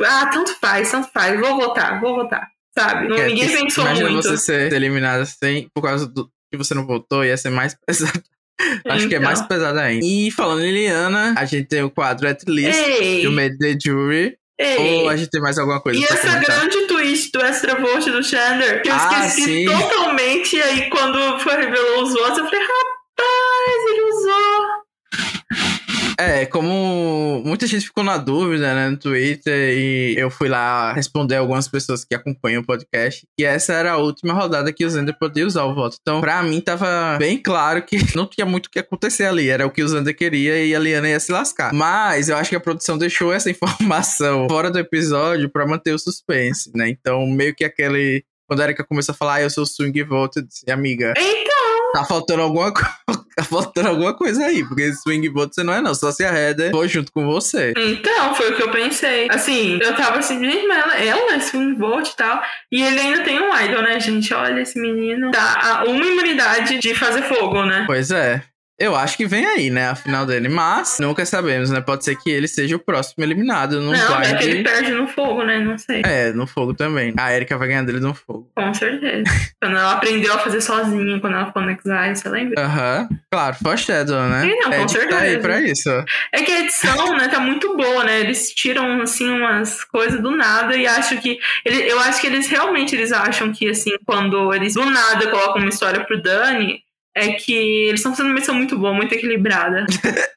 Ah, 0.00 0.26
tanto 0.26 0.54
faz, 0.60 0.90
tanto 0.90 1.10
faz. 1.12 1.38
Vou 1.38 1.56
votar, 1.56 2.00
vou 2.00 2.14
votar. 2.14 2.48
Sabe? 2.76 3.08
Não, 3.08 3.16
é, 3.16 3.26
ninguém 3.26 3.48
pensou 3.48 3.84
imagina 3.84 4.10
muito. 4.10 4.28
você 4.28 4.36
ser 4.36 4.72
eliminada 4.72 5.24
sem, 5.24 5.68
por 5.74 5.82
causa 5.82 6.06
do 6.06 6.28
que 6.50 6.56
você 6.56 6.74
não 6.74 6.86
votou, 6.86 7.24
ia 7.24 7.36
ser 7.36 7.50
mais 7.50 7.76
pesado. 7.86 8.22
Acho 8.60 8.96
então. 8.98 9.08
que 9.08 9.14
é 9.16 9.18
mais 9.18 9.40
então. 9.40 9.48
pesado 9.48 9.78
ainda. 9.80 10.04
E 10.04 10.30
falando 10.30 10.62
em 10.62 10.72
Liliana, 10.72 11.34
a 11.36 11.44
gente 11.44 11.66
tem 11.66 11.82
o 11.82 11.90
quadro 11.90 12.28
At 12.28 12.42
Least, 12.46 12.78
Ei. 12.78 13.26
o 13.26 13.32
Made 13.32 13.58
the 13.58 13.76
Jury. 13.80 14.36
Ei. 14.58 15.02
Ou 15.02 15.08
a 15.08 15.16
gente 15.16 15.30
tem 15.30 15.40
mais 15.40 15.58
alguma 15.58 15.80
coisa? 15.80 15.98
E 15.98 16.04
essa 16.04 16.16
comentar? 16.16 16.60
grande 16.60 16.86
twist 17.24 17.32
do 17.32 17.44
Extra 17.44 17.74
Vote 17.76 18.10
do 18.10 18.22
Chandler, 18.22 18.82
que 18.82 18.88
eu 18.88 18.94
ah, 18.94 19.26
esqueci 19.26 19.44
sim. 19.44 19.66
totalmente. 19.66 20.56
E 20.56 20.62
aí, 20.62 20.90
quando 20.90 21.38
foi 21.40 21.56
revelou 21.56 22.02
os 22.02 22.12
votos, 22.12 22.38
eu 22.38 22.44
falei, 22.44 22.60
rapaz, 22.60 23.90
ele 23.90 24.02
usou. 24.02 24.23
É, 26.18 26.46
como 26.46 27.42
muita 27.44 27.66
gente 27.66 27.86
ficou 27.86 28.04
na 28.04 28.16
dúvida, 28.16 28.74
né, 28.74 28.88
no 28.88 28.96
Twitter, 28.96 29.76
e 29.76 30.14
eu 30.16 30.30
fui 30.30 30.48
lá 30.48 30.92
responder 30.92 31.36
algumas 31.36 31.68
pessoas 31.68 32.04
que 32.04 32.14
acompanham 32.14 32.62
o 32.62 32.66
podcast, 32.66 33.26
que 33.36 33.44
essa 33.44 33.72
era 33.72 33.92
a 33.92 33.96
última 33.96 34.32
rodada 34.32 34.72
que 34.72 34.84
o 34.84 34.90
Zender 34.90 35.16
podia 35.18 35.46
usar 35.46 35.64
o 35.64 35.74
voto. 35.74 35.96
Então, 36.00 36.20
pra 36.20 36.42
mim, 36.42 36.60
tava 36.60 37.16
bem 37.18 37.38
claro 37.38 37.82
que 37.82 37.96
não 38.16 38.26
tinha 38.26 38.46
muito 38.46 38.66
o 38.66 38.70
que 38.70 38.78
acontecer 38.78 39.24
ali. 39.24 39.48
Era 39.48 39.66
o 39.66 39.70
que 39.70 39.82
o 39.82 39.88
Zender 39.88 40.16
queria 40.16 40.64
e 40.64 40.74
a 40.74 40.78
Liana 40.78 41.08
ia 41.08 41.20
se 41.20 41.32
lascar. 41.32 41.72
Mas 41.72 42.28
eu 42.28 42.36
acho 42.36 42.50
que 42.50 42.56
a 42.56 42.60
produção 42.60 42.96
deixou 42.98 43.32
essa 43.32 43.50
informação 43.50 44.48
fora 44.48 44.70
do 44.70 44.78
episódio 44.78 45.48
para 45.48 45.66
manter 45.66 45.92
o 45.92 45.98
suspense, 45.98 46.70
né? 46.74 46.88
Então, 46.88 47.26
meio 47.26 47.54
que 47.54 47.64
aquele. 47.64 48.24
Quando 48.46 48.60
a 48.60 48.64
Erika 48.64 48.84
começou 48.84 49.14
a 49.14 49.16
falar, 49.16 49.34
ah, 49.34 49.42
eu 49.42 49.50
sou 49.50 49.64
swing 49.64 50.02
vote, 50.02 50.38
eu 50.38 50.46
disse, 50.46 50.70
amiga. 50.70 51.14
Então! 51.16 51.53
Tá 51.94 52.04
faltando 52.04 52.42
alguma 52.42 52.72
coisa. 52.72 52.92
tá 53.36 53.44
faltando 53.44 53.88
alguma 53.88 54.12
coisa 54.12 54.46
aí, 54.46 54.66
porque 54.66 54.92
swing 54.94 55.28
vote 55.28 55.54
você 55.54 55.62
não 55.62 55.74
é, 55.74 55.80
não. 55.80 55.94
Só 55.94 56.10
se 56.10 56.24
a 56.24 56.36
Heather 56.36 56.72
for 56.72 56.88
junto 56.88 57.12
com 57.12 57.24
você. 57.24 57.72
Então, 57.76 58.34
foi 58.34 58.50
o 58.50 58.56
que 58.56 58.62
eu 58.64 58.70
pensei. 58.72 59.28
Assim, 59.30 59.78
eu 59.80 59.94
tava 59.94 60.18
assim, 60.18 60.40
gente, 60.44 60.66
mas 60.66 60.82
ela, 60.82 60.94
ela 60.96 61.34
é 61.34 61.38
swing 61.38 61.78
vote 61.78 62.10
e 62.10 62.16
tal. 62.16 62.42
E 62.72 62.82
ele 62.82 62.98
ainda 62.98 63.22
tem 63.22 63.40
um 63.40 63.56
idol, 63.56 63.82
né, 63.82 64.00
gente? 64.00 64.34
Olha 64.34 64.60
esse 64.60 64.80
menino. 64.80 65.30
Dá 65.30 65.84
uma 65.86 66.04
imunidade 66.04 66.78
de 66.80 66.94
fazer 66.96 67.22
fogo, 67.22 67.64
né? 67.64 67.84
Pois 67.86 68.10
é. 68.10 68.42
Eu 68.78 68.96
acho 68.96 69.16
que 69.16 69.24
vem 69.24 69.46
aí, 69.46 69.70
né, 69.70 69.88
a 69.88 69.94
final 69.94 70.26
dele. 70.26 70.48
Mas 70.48 70.98
nunca 70.98 71.24
sabemos, 71.24 71.70
né? 71.70 71.80
Pode 71.80 72.04
ser 72.04 72.16
que 72.16 72.28
ele 72.28 72.48
seja 72.48 72.74
o 72.74 72.78
próximo 72.78 73.24
eliminado. 73.24 73.80
Não, 73.80 73.90
blind. 73.90 74.26
é 74.26 74.34
que 74.36 74.44
ele 74.44 74.64
perde 74.64 74.90
no 74.90 75.06
fogo, 75.06 75.44
né? 75.44 75.60
Não 75.60 75.78
sei. 75.78 76.02
É, 76.04 76.32
no 76.32 76.46
fogo 76.46 76.74
também. 76.74 77.14
A 77.16 77.32
Erika 77.32 77.56
vai 77.56 77.68
ganhar 77.68 77.84
dele 77.84 78.00
no 78.00 78.14
fogo. 78.14 78.50
Com 78.54 78.74
certeza. 78.74 79.24
quando 79.62 79.76
ela 79.76 79.92
aprendeu 79.92 80.34
a 80.34 80.38
fazer 80.38 80.60
sozinha, 80.60 81.20
quando 81.20 81.34
ela 81.34 81.46
ficou 81.46 81.62
no 81.62 81.70
Exile, 81.70 82.16
você 82.16 82.28
lembra? 82.28 82.64
Aham. 82.64 83.08
Uhum. 83.10 83.18
Claro, 83.30 83.78
Shadow, 83.78 84.28
né? 84.28 84.42
Sim, 84.42 84.60
não, 84.60 84.72
com 84.72 84.88
certeza. 84.88 85.16
Tá 85.16 85.22
aí 85.22 85.38
pra 85.38 85.60
isso. 85.60 85.90
É 86.32 86.42
que 86.42 86.50
a 86.50 86.60
edição, 86.60 87.16
né, 87.16 87.28
tá 87.28 87.38
muito 87.38 87.76
boa, 87.76 88.04
né? 88.04 88.20
Eles 88.20 88.52
tiram, 88.52 89.00
assim, 89.02 89.28
umas 89.30 89.84
coisas 89.84 90.20
do 90.20 90.30
nada 90.32 90.76
e 90.76 90.86
acho 90.86 91.20
que... 91.20 91.38
Ele, 91.64 91.90
eu 91.90 91.98
acho 92.00 92.20
que 92.20 92.26
eles 92.26 92.48
realmente 92.48 92.94
eles 92.94 93.12
acham 93.12 93.52
que, 93.52 93.68
assim, 93.68 93.92
quando 94.04 94.52
eles 94.52 94.74
do 94.74 94.84
nada 94.84 95.28
colocam 95.28 95.62
uma 95.62 95.68
história 95.68 96.04
pro 96.04 96.20
Dani 96.20 96.82
é 97.16 97.32
que 97.32 97.54
eles 97.54 98.00
estão 98.00 98.12
fazendo 98.12 98.26
uma 98.26 98.40
missão 98.40 98.54
muito 98.54 98.76
boa, 98.76 98.92
muito 98.92 99.14
equilibrada. 99.14 99.86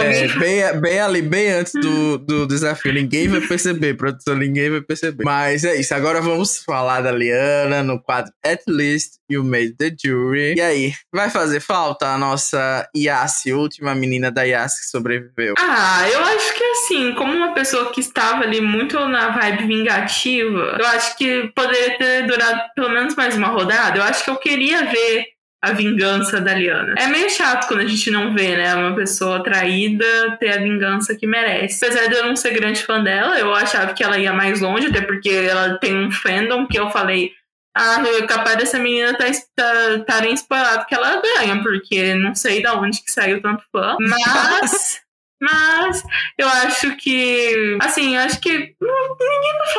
É, 0.00 0.28
bem, 0.38 0.80
bem 0.80 1.00
ali, 1.00 1.20
bem 1.20 1.50
antes 1.50 1.72
do, 1.74 2.16
do 2.16 2.46
desafio. 2.46 2.94
Ninguém 2.94 3.28
vai 3.28 3.40
perceber, 3.42 3.94
produção, 3.94 4.34
ninguém 4.34 4.70
vai 4.70 4.80
perceber. 4.80 5.22
Mas 5.22 5.64
é 5.64 5.76
isso, 5.76 5.94
agora 5.94 6.20
vamos 6.20 6.62
falar 6.64 7.02
da 7.02 7.12
Liana 7.12 7.82
no 7.82 8.00
quadro 8.00 8.32
At 8.44 8.60
Least 8.66 9.18
You 9.30 9.44
Made 9.44 9.76
the 9.76 9.94
Jury. 10.02 10.54
E 10.56 10.60
aí, 10.60 10.92
vai 11.12 11.28
fazer 11.28 11.60
falta 11.60 12.06
a 12.06 12.18
nossa 12.18 12.88
Yassi, 12.96 13.52
última 13.52 13.94
menina 13.94 14.30
da 14.30 14.44
Yassi 14.44 14.80
que 14.80 14.90
sobreviveu? 14.90 15.54
Ah, 15.58 16.08
eu 16.10 16.20
acho 16.20 16.54
que 16.54 16.64
assim, 16.64 17.14
como 17.14 17.34
uma 17.34 17.52
pessoa 17.52 17.92
que 17.92 18.00
estava 18.00 18.44
ali 18.44 18.60
muito 18.60 18.98
na 19.08 19.28
vibe 19.30 19.66
vingativa, 19.66 20.76
eu 20.78 20.86
acho 20.86 21.16
que 21.18 21.50
poderia 21.54 21.98
ter 21.98 22.26
durado 22.26 22.62
pelo 22.74 22.90
menos 22.90 23.14
mais 23.14 23.36
uma 23.36 23.48
rodada. 23.48 23.98
Eu 23.98 24.02
acho 24.02 24.24
que 24.24 24.30
eu 24.30 24.36
queria 24.36 24.86
ver 24.86 25.35
a 25.66 25.72
vingança 25.72 26.40
da 26.40 26.54
Liana. 26.54 26.94
É 26.98 27.06
meio 27.06 27.28
chato 27.30 27.66
quando 27.66 27.80
a 27.80 27.86
gente 27.86 28.10
não 28.10 28.34
vê, 28.34 28.56
né? 28.56 28.74
Uma 28.74 28.94
pessoa 28.94 29.42
traída 29.42 30.36
ter 30.38 30.50
a 30.50 30.62
vingança 30.62 31.14
que 31.16 31.26
merece. 31.26 31.84
Apesar 31.84 32.08
de 32.08 32.14
eu 32.14 32.26
não 32.26 32.36
ser 32.36 32.52
grande 32.52 32.82
fã 32.82 33.02
dela, 33.02 33.38
eu 33.38 33.54
achava 33.54 33.92
que 33.94 34.02
ela 34.02 34.18
ia 34.18 34.32
mais 34.32 34.60
longe, 34.60 34.86
até 34.86 35.00
porque 35.00 35.30
ela 35.30 35.78
tem 35.78 35.96
um 35.96 36.10
fandom 36.10 36.66
que 36.66 36.78
eu 36.78 36.90
falei. 36.90 37.32
Ah, 37.76 38.02
é 38.06 38.26
capaz 38.26 38.56
dessa 38.56 38.78
menina 38.78 39.14
tá, 39.14 39.24
tá, 39.54 39.98
tá 40.06 40.26
spoilado 40.28 40.86
que 40.86 40.94
ela 40.94 41.20
ganha, 41.20 41.62
porque 41.62 42.14
não 42.14 42.34
sei 42.34 42.62
de 42.62 42.68
onde 42.68 43.02
que 43.02 43.10
saiu 43.10 43.42
tanto 43.42 43.62
fã. 43.70 43.96
Mas 44.00 45.04
Mas 45.40 46.02
eu 46.38 46.48
acho 46.48 46.96
que, 46.96 47.76
assim, 47.80 48.16
eu 48.16 48.22
acho 48.22 48.40
que 48.40 48.50
ninguém 48.50 49.58
vai 49.58 49.74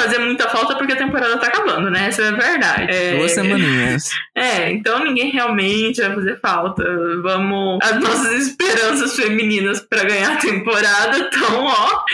fazer 0.00 0.18
muita 0.18 0.48
falta 0.48 0.76
porque 0.76 0.92
a 0.92 0.96
temporada 0.96 1.38
tá 1.38 1.48
acabando, 1.48 1.90
né? 1.90 2.08
Essa 2.08 2.22
é 2.22 2.28
a 2.28 2.32
verdade. 2.32 2.92
É... 2.92 3.16
Duas 3.16 3.32
semaninhas. 3.32 4.10
É, 4.40 4.70
então 4.70 5.04
ninguém 5.04 5.30
realmente 5.30 6.00
vai 6.00 6.14
fazer 6.14 6.40
falta. 6.40 6.82
Vamos. 7.22 7.78
As 7.82 8.00
nossas 8.00 8.46
esperanças 8.46 9.14
femininas 9.14 9.80
para 9.80 10.04
ganhar 10.04 10.32
a 10.32 10.36
temporada 10.36 11.18
estão, 11.18 11.64
ó. 11.64 12.04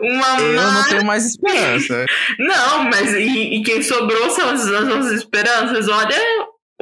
Uma 0.00 0.40
eu 0.40 0.52
não 0.54 0.88
tenho 0.88 1.04
mais 1.04 1.26
esperança. 1.26 2.04
não, 2.38 2.84
mas 2.84 3.14
e, 3.14 3.56
e, 3.56 3.62
quem 3.62 3.82
sobrou 3.82 4.30
são 4.30 4.50
as, 4.50 4.66
as 4.66 4.86
nossas 4.86 5.12
esperanças. 5.12 5.88
Olha, 5.88 6.16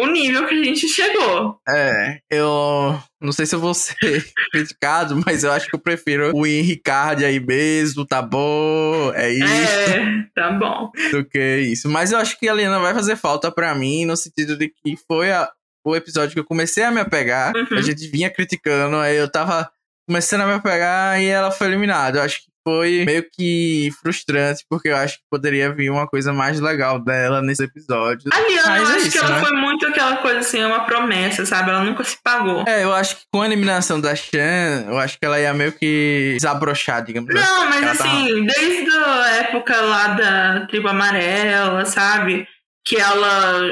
o 0.01 0.07
nível 0.07 0.47
que 0.47 0.55
a 0.55 0.65
gente 0.65 0.89
chegou. 0.89 1.59
É, 1.69 2.19
eu 2.31 2.99
não 3.21 3.33
sei 3.33 3.47
se 3.47 3.55
eu 3.55 3.61
vou 3.61 3.73
ser 3.75 4.25
criticado, 4.51 5.21
mas 5.25 5.45
eu 5.45 5.53
acho 5.53 5.69
que 5.69 5.75
eu 5.75 5.81
prefiro 5.81 6.35
o 6.35 6.47
Henrique 6.47 6.91
aí 6.91 7.39
mesmo, 7.39 8.07
tá 8.07 8.23
bom, 8.23 9.13
é 9.15 9.31
isso. 9.31 9.45
É, 9.45 10.27
tá 10.35 10.53
bom. 10.53 10.91
Do 11.11 11.25
que 11.25 11.59
isso. 11.59 11.89
Mas 11.89 12.13
eu 12.13 12.19
acho 12.19 12.39
que 12.39 12.49
a 12.49 12.55
Lena 12.55 12.79
vai 12.79 12.95
fazer 12.95 13.17
falta 13.17 13.51
para 13.53 13.75
mim, 13.75 14.05
no 14.05 14.17
sentido 14.17 14.57
de 14.57 14.69
que 14.69 14.97
foi 15.07 15.31
a, 15.31 15.51
o 15.85 15.95
episódio 15.95 16.33
que 16.33 16.41
eu 16.41 16.45
comecei 16.45 16.85
a 16.85 16.91
me 16.91 17.01
apegar. 17.01 17.53
Uhum. 17.55 17.79
A 17.79 17.83
gente 17.83 18.09
vinha 18.09 18.31
criticando, 18.31 18.97
aí 18.97 19.17
eu 19.17 19.31
tava 19.31 19.71
começando 20.09 20.41
a 20.41 20.47
me 20.47 20.55
apegar 20.55 21.21
e 21.21 21.27
ela 21.27 21.51
foi 21.51 21.69
eliminada. 21.69 22.19
Eu 22.19 22.23
acho 22.25 22.43
que 22.43 22.50
foi 22.67 23.05
meio 23.05 23.25
que 23.33 23.91
frustrante, 24.01 24.65
porque 24.69 24.89
eu 24.89 24.97
acho 24.97 25.17
que 25.17 25.25
poderia 25.31 25.73
vir 25.73 25.91
uma 25.91 26.07
coisa 26.07 26.33
mais 26.33 26.61
legal 26.61 26.99
dela 26.99 27.43
nesse 27.43 27.65
episódio. 27.65 28.31
A 28.33 28.41
Liana, 28.41 28.79
eu 28.79 28.85
é 28.85 28.87
acho 28.87 28.99
isso, 28.99 29.13
que 29.13 29.19
ela 29.19 29.37
né? 29.37 29.41
foi 29.41 29.57
muito 29.57 29.87
aquela 29.87 30.17
coisa 30.19 30.41
assim, 30.41 30.63
uma 30.63 30.85
promessa, 30.85 31.45
sabe? 31.47 31.71
Ela 31.71 31.85
nunca 31.85 32.05
se 32.05 32.17
pagou. 32.23 32.65
É, 32.67 32.85
eu 32.85 32.93
acho 32.93 33.17
que 33.17 33.23
com 33.33 33.43
a 33.43 33.47
eliminação 33.47 34.01
da 34.01 34.15
Shan, 34.15 34.87
eu 34.89 34.99
acho 34.99 35.19
que 35.19 35.25
ela 35.25 35.41
ia 35.41 35.55
meio 35.55 35.73
que 35.73 36.35
desabrochar, 36.35 37.05
digamos 37.05 37.35
Não, 37.35 37.41
assim. 37.41 37.51
Não, 37.51 37.69
mas 37.69 37.85
assim, 37.85 38.47
tava... 38.47 38.61
desde 38.61 38.91
a 38.93 39.27
época 39.41 39.81
lá 39.81 40.09
da 40.09 40.67
tribo 40.67 40.89
amarela, 40.89 41.85
sabe? 41.87 42.47
que 42.83 42.97
ela 42.97 43.63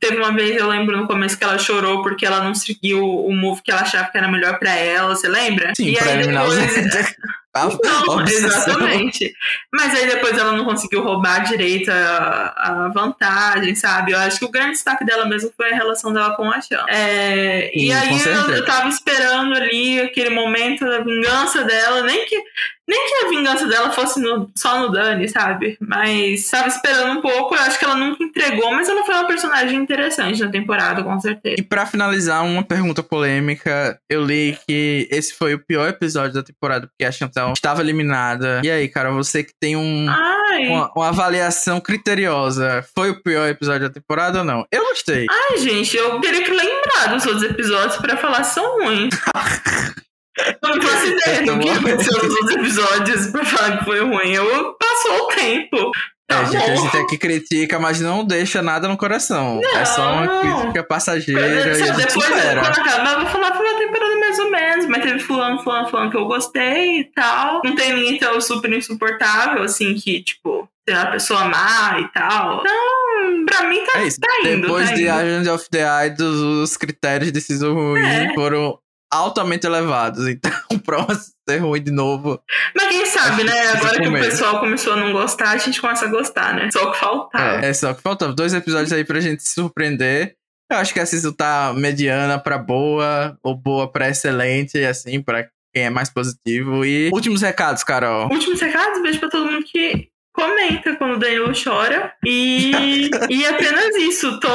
teve 0.00 0.16
uma 0.16 0.32
vez 0.32 0.56
eu 0.56 0.68
lembro 0.68 0.96
no 0.96 1.06
começo 1.06 1.38
que 1.38 1.44
ela 1.44 1.58
chorou 1.58 2.02
porque 2.02 2.26
ela 2.26 2.42
não 2.42 2.54
seguiu 2.54 3.02
o 3.02 3.32
move 3.32 3.62
que 3.62 3.70
ela 3.70 3.82
achava 3.82 4.10
que 4.10 4.18
era 4.18 4.28
melhor 4.28 4.58
para 4.58 4.74
ela, 4.74 5.14
você 5.14 5.28
lembra? 5.28 5.72
Sim, 5.74 5.88
e 5.88 5.96
pra 5.96 6.10
aí 6.10 6.26
depois 6.26 6.58
não, 7.54 8.22
exatamente. 8.26 9.32
Mas 9.72 9.94
aí 9.94 10.06
depois 10.06 10.38
ela 10.38 10.52
não 10.52 10.64
conseguiu 10.64 11.02
roubar 11.02 11.44
direito 11.44 11.90
a, 11.90 12.54
a, 12.56 12.88
vantagem, 12.94 13.74
sabe? 13.74 14.12
Eu 14.12 14.18
acho 14.18 14.38
que 14.38 14.44
o 14.44 14.50
grande 14.50 14.72
destaque 14.72 15.04
dela 15.04 15.26
mesmo 15.26 15.52
foi 15.56 15.72
a 15.72 15.74
relação 15.74 16.12
dela 16.12 16.36
com 16.36 16.50
a 16.50 16.60
Chan. 16.60 16.84
É, 16.88 17.70
e 17.76 17.92
aí 17.92 18.20
eu, 18.22 18.54
eu 18.54 18.64
tava 18.64 18.88
esperando 18.88 19.54
ali 19.54 20.00
aquele 20.00 20.30
momento 20.30 20.84
da 20.84 21.00
vingança 21.00 21.64
dela, 21.64 22.02
nem 22.02 22.24
que 22.26 22.40
nem 22.90 23.06
que 23.06 23.24
a 23.24 23.28
vingança 23.28 23.66
dela 23.66 23.92
fosse 23.92 24.20
no, 24.20 24.50
só 24.56 24.80
no 24.80 24.90
Dani, 24.90 25.28
sabe? 25.28 25.78
Mas 25.80 26.50
tava 26.50 26.66
esperando 26.66 27.18
um 27.18 27.22
pouco, 27.22 27.54
eu 27.54 27.60
acho 27.60 27.78
que 27.78 27.84
ela 27.84 27.94
nunca 27.94 28.24
entregou, 28.24 28.72
mas 28.72 28.88
ela 28.88 29.04
foi 29.04 29.14
uma 29.14 29.28
personagem 29.28 29.78
interessante 29.78 30.40
na 30.40 30.50
temporada, 30.50 31.00
com 31.04 31.20
certeza. 31.20 31.54
E 31.56 31.62
para 31.62 31.86
finalizar, 31.86 32.44
uma 32.44 32.64
pergunta 32.64 33.00
polêmica, 33.00 33.96
eu 34.10 34.24
li 34.24 34.58
que 34.66 35.06
esse 35.08 35.34
foi 35.34 35.54
o 35.54 35.64
pior 35.64 35.88
episódio 35.88 36.34
da 36.34 36.42
temporada, 36.42 36.88
porque 36.88 37.04
a 37.04 37.12
Chantal 37.12 37.52
estava 37.52 37.80
eliminada. 37.80 38.60
E 38.64 38.70
aí, 38.70 38.88
cara, 38.88 39.12
você 39.12 39.44
que 39.44 39.52
tem 39.60 39.76
um, 39.76 40.06
uma, 40.06 40.92
uma, 40.96 41.08
avaliação 41.08 41.80
criteriosa, 41.80 42.84
foi 42.92 43.10
o 43.10 43.22
pior 43.22 43.48
episódio 43.48 43.86
da 43.88 43.94
temporada 43.94 44.40
ou 44.40 44.44
não? 44.44 44.66
Eu 44.72 44.82
gostei. 44.86 45.26
Ai, 45.30 45.58
gente, 45.58 45.96
eu 45.96 46.20
teria 46.20 46.42
que 46.42 46.50
lembrar 46.50 47.14
dos 47.14 47.24
outros 47.24 47.44
episódios 47.44 47.98
para 47.98 48.16
falar 48.16 48.42
se 48.42 48.54
são 48.54 48.82
ruins. 48.82 49.14
Eu 50.38 50.76
não 50.76 50.82
faço 50.82 51.06
ideia 51.06 51.42
do 51.42 51.58
que 51.58 51.68
aconteceu 51.68 52.22
nos 52.22 52.34
outros 52.34 52.50
episódios 52.56 53.26
pra 53.28 53.44
falar 53.44 53.78
que 53.78 53.84
foi 53.84 54.00
ruim. 54.00 54.32
Eu 54.32 54.74
passou 54.74 55.24
o 55.24 55.26
tempo. 55.28 55.90
Tá 56.30 56.42
é, 56.42 56.46
gente, 56.46 56.70
a 56.70 56.76
gente 56.76 56.96
aqui 56.96 57.18
critica, 57.18 57.80
mas 57.80 58.00
não 58.00 58.24
deixa 58.24 58.62
nada 58.62 58.86
no 58.86 58.96
coração. 58.96 59.60
Não. 59.60 59.76
É 59.76 59.84
só 59.84 60.12
uma 60.12 60.40
crítica 60.40 60.84
passageira 60.84 61.72
a 61.72 61.74
gente 61.74 61.96
Depois, 61.96 62.28
espera. 62.28 62.60
quando 62.60 62.78
acabar, 62.78 63.12
eu 63.14 63.20
vou 63.22 63.28
falar 63.30 63.56
foi 63.56 63.68
uma 63.68 63.78
temporada 63.80 64.20
mais 64.20 64.38
ou 64.38 64.50
menos, 64.50 64.86
mas 64.86 65.02
teve 65.02 65.18
fulano, 65.18 65.60
fulano, 65.60 65.88
fulano 65.88 66.10
que 66.10 66.16
eu 66.16 66.26
gostei 66.26 67.00
e 67.00 67.04
tal. 67.12 67.60
Não 67.64 67.74
tem 67.74 67.94
ninguém 67.94 68.18
tão 68.20 68.40
super 68.40 68.72
insuportável, 68.72 69.64
assim, 69.64 69.92
que, 69.94 70.22
tipo, 70.22 70.68
ser 70.88 70.94
uma 70.94 71.06
pessoa 71.10 71.44
má 71.46 71.98
e 71.98 72.08
tal. 72.12 72.60
Então, 72.60 73.44
pra 73.46 73.68
mim 73.68 73.84
tá, 73.90 73.98
é 73.98 74.06
isso. 74.06 74.20
tá 74.20 74.48
indo. 74.48 74.62
Depois 74.62 74.88
tá 74.88 74.94
de 74.94 75.02
indo. 75.02 75.10
Agent 75.10 75.48
of 75.48 75.68
the 75.68 75.80
Eye, 75.80 76.14
os 76.62 76.76
critérios 76.76 77.32
de 77.32 77.40
siso 77.40 77.74
ruim 77.74 78.00
é. 78.00 78.32
foram 78.34 78.78
altamente 79.10 79.66
elevados. 79.66 80.28
Então, 80.28 80.52
pra 80.84 81.06
ser 81.48 81.58
ruim 81.58 81.82
de 81.82 81.90
novo. 81.90 82.40
Mas 82.74 82.88
quem 82.88 83.06
sabe, 83.06 83.44
né? 83.44 83.68
Agora 83.68 84.00
que 84.00 84.08
o 84.08 84.12
pessoal 84.12 84.60
começou 84.60 84.92
a 84.92 84.96
não 84.96 85.12
gostar, 85.12 85.50
a 85.50 85.58
gente 85.58 85.80
começa 85.80 86.06
a 86.06 86.08
gostar, 86.08 86.54
né? 86.54 86.70
Só 86.70 86.88
o 86.88 86.92
que 86.92 86.98
faltava. 86.98 87.64
É, 87.64 87.70
é 87.70 87.72
só 87.72 87.90
o 87.90 87.94
que 87.94 88.02
faltava. 88.02 88.32
Dois 88.32 88.54
episódios 88.54 88.92
aí 88.92 89.04
pra 89.04 89.20
gente 89.20 89.42
se 89.42 89.54
surpreender. 89.54 90.36
Eu 90.70 90.78
acho 90.78 90.94
que 90.94 91.00
a 91.00 91.06
season 91.06 91.32
tá 91.32 91.72
mediana 91.76 92.38
pra 92.38 92.56
boa, 92.56 93.36
ou 93.42 93.56
boa 93.56 93.90
pra 93.90 94.08
excelente, 94.08 94.78
assim, 94.84 95.20
pra 95.20 95.48
quem 95.74 95.84
é 95.84 95.90
mais 95.90 96.08
positivo. 96.08 96.84
E 96.84 97.10
últimos 97.12 97.42
recados, 97.42 97.82
Carol. 97.82 98.28
Últimos 98.30 98.60
recados, 98.60 99.02
beijo 99.02 99.18
pra 99.18 99.28
todo 99.28 99.50
mundo 99.50 99.64
que 99.64 100.09
comenta 100.40 100.96
quando 100.96 101.14
o 101.14 101.18
Danilo 101.18 101.52
chora. 101.52 102.12
E, 102.24 103.10
e 103.28 103.46
apenas 103.46 103.94
isso. 103.96 104.38
Tô, 104.40 104.48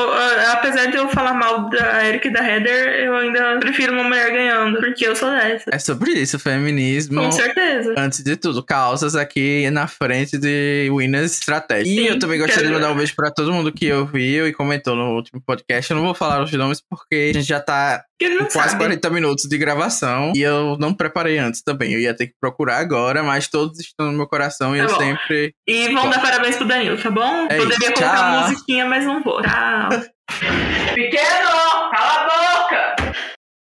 apesar 0.51 0.87
de 0.87 0.97
eu 0.97 1.09
falar 1.09 1.33
mal 1.33 1.69
da 1.69 2.07
Erika 2.07 2.27
e 2.27 2.33
da 2.33 2.47
Heather, 2.47 3.05
eu 3.05 3.15
ainda 3.15 3.59
prefiro 3.59 3.93
uma 3.93 4.03
mulher 4.03 4.31
ganhando, 4.31 4.79
porque 4.79 5.05
eu 5.05 5.15
sou 5.15 5.29
dessa. 5.31 5.69
É 5.71 5.79
sobre 5.79 6.11
isso, 6.11 6.39
feminismo. 6.39 7.21
Com 7.21 7.31
certeza. 7.31 7.93
Antes 7.97 8.23
de 8.23 8.35
tudo, 8.35 8.63
causas 8.63 9.15
aqui 9.15 9.69
na 9.69 9.87
frente 9.87 10.37
de 10.37 10.89
Winners 10.91 11.33
Strategy. 11.33 11.89
E 11.89 12.07
eu 12.07 12.19
também 12.19 12.39
gostaria 12.39 12.67
de 12.67 12.73
mandar 12.73 12.91
um 12.91 12.95
beijo 12.95 13.15
pra 13.15 13.31
todo 13.31 13.53
mundo 13.53 13.71
que 13.71 13.91
ouviu 13.91 14.47
e 14.47 14.53
comentou 14.53 14.95
no 14.95 15.15
último 15.15 15.41
podcast. 15.45 15.91
Eu 15.91 15.97
não 15.97 16.05
vou 16.05 16.13
falar 16.13 16.43
os 16.43 16.51
nomes 16.51 16.81
porque 16.81 17.31
a 17.31 17.33
gente 17.33 17.47
já 17.47 17.59
tá 17.59 18.03
quase 18.51 18.69
sabe. 18.69 18.77
40 18.77 19.09
minutos 19.09 19.45
de 19.47 19.57
gravação 19.57 20.31
e 20.35 20.41
eu 20.41 20.77
não 20.77 20.93
preparei 20.93 21.37
antes 21.37 21.61
também. 21.61 21.93
Eu 21.93 21.99
ia 21.99 22.15
ter 22.15 22.27
que 22.27 22.33
procurar 22.39 22.77
agora, 22.77 23.21
mas 23.23 23.47
todos 23.47 23.79
estão 23.79 24.07
no 24.07 24.17
meu 24.17 24.27
coração 24.27 24.75
e 24.75 24.79
tá 24.79 24.85
eu 24.85 24.89
bom. 24.89 24.99
sempre. 24.99 25.53
E 25.67 25.89
vão 25.89 26.09
dar 26.09 26.21
parabéns 26.21 26.55
pro 26.55 26.67
Danilo, 26.67 26.97
tá 26.97 27.11
bom? 27.11 27.47
É 27.49 27.57
Poderia 27.57 27.89
isso, 27.89 27.93
colocar 27.93 28.49
musiquinha, 28.49 28.85
mas 28.85 29.05
não 29.05 29.21
vou. 29.21 29.41
Tchau. 29.41 29.89
Pequeno, 30.93 31.49
cala 31.91 32.13
a 32.15 32.23
boca! 32.23 32.95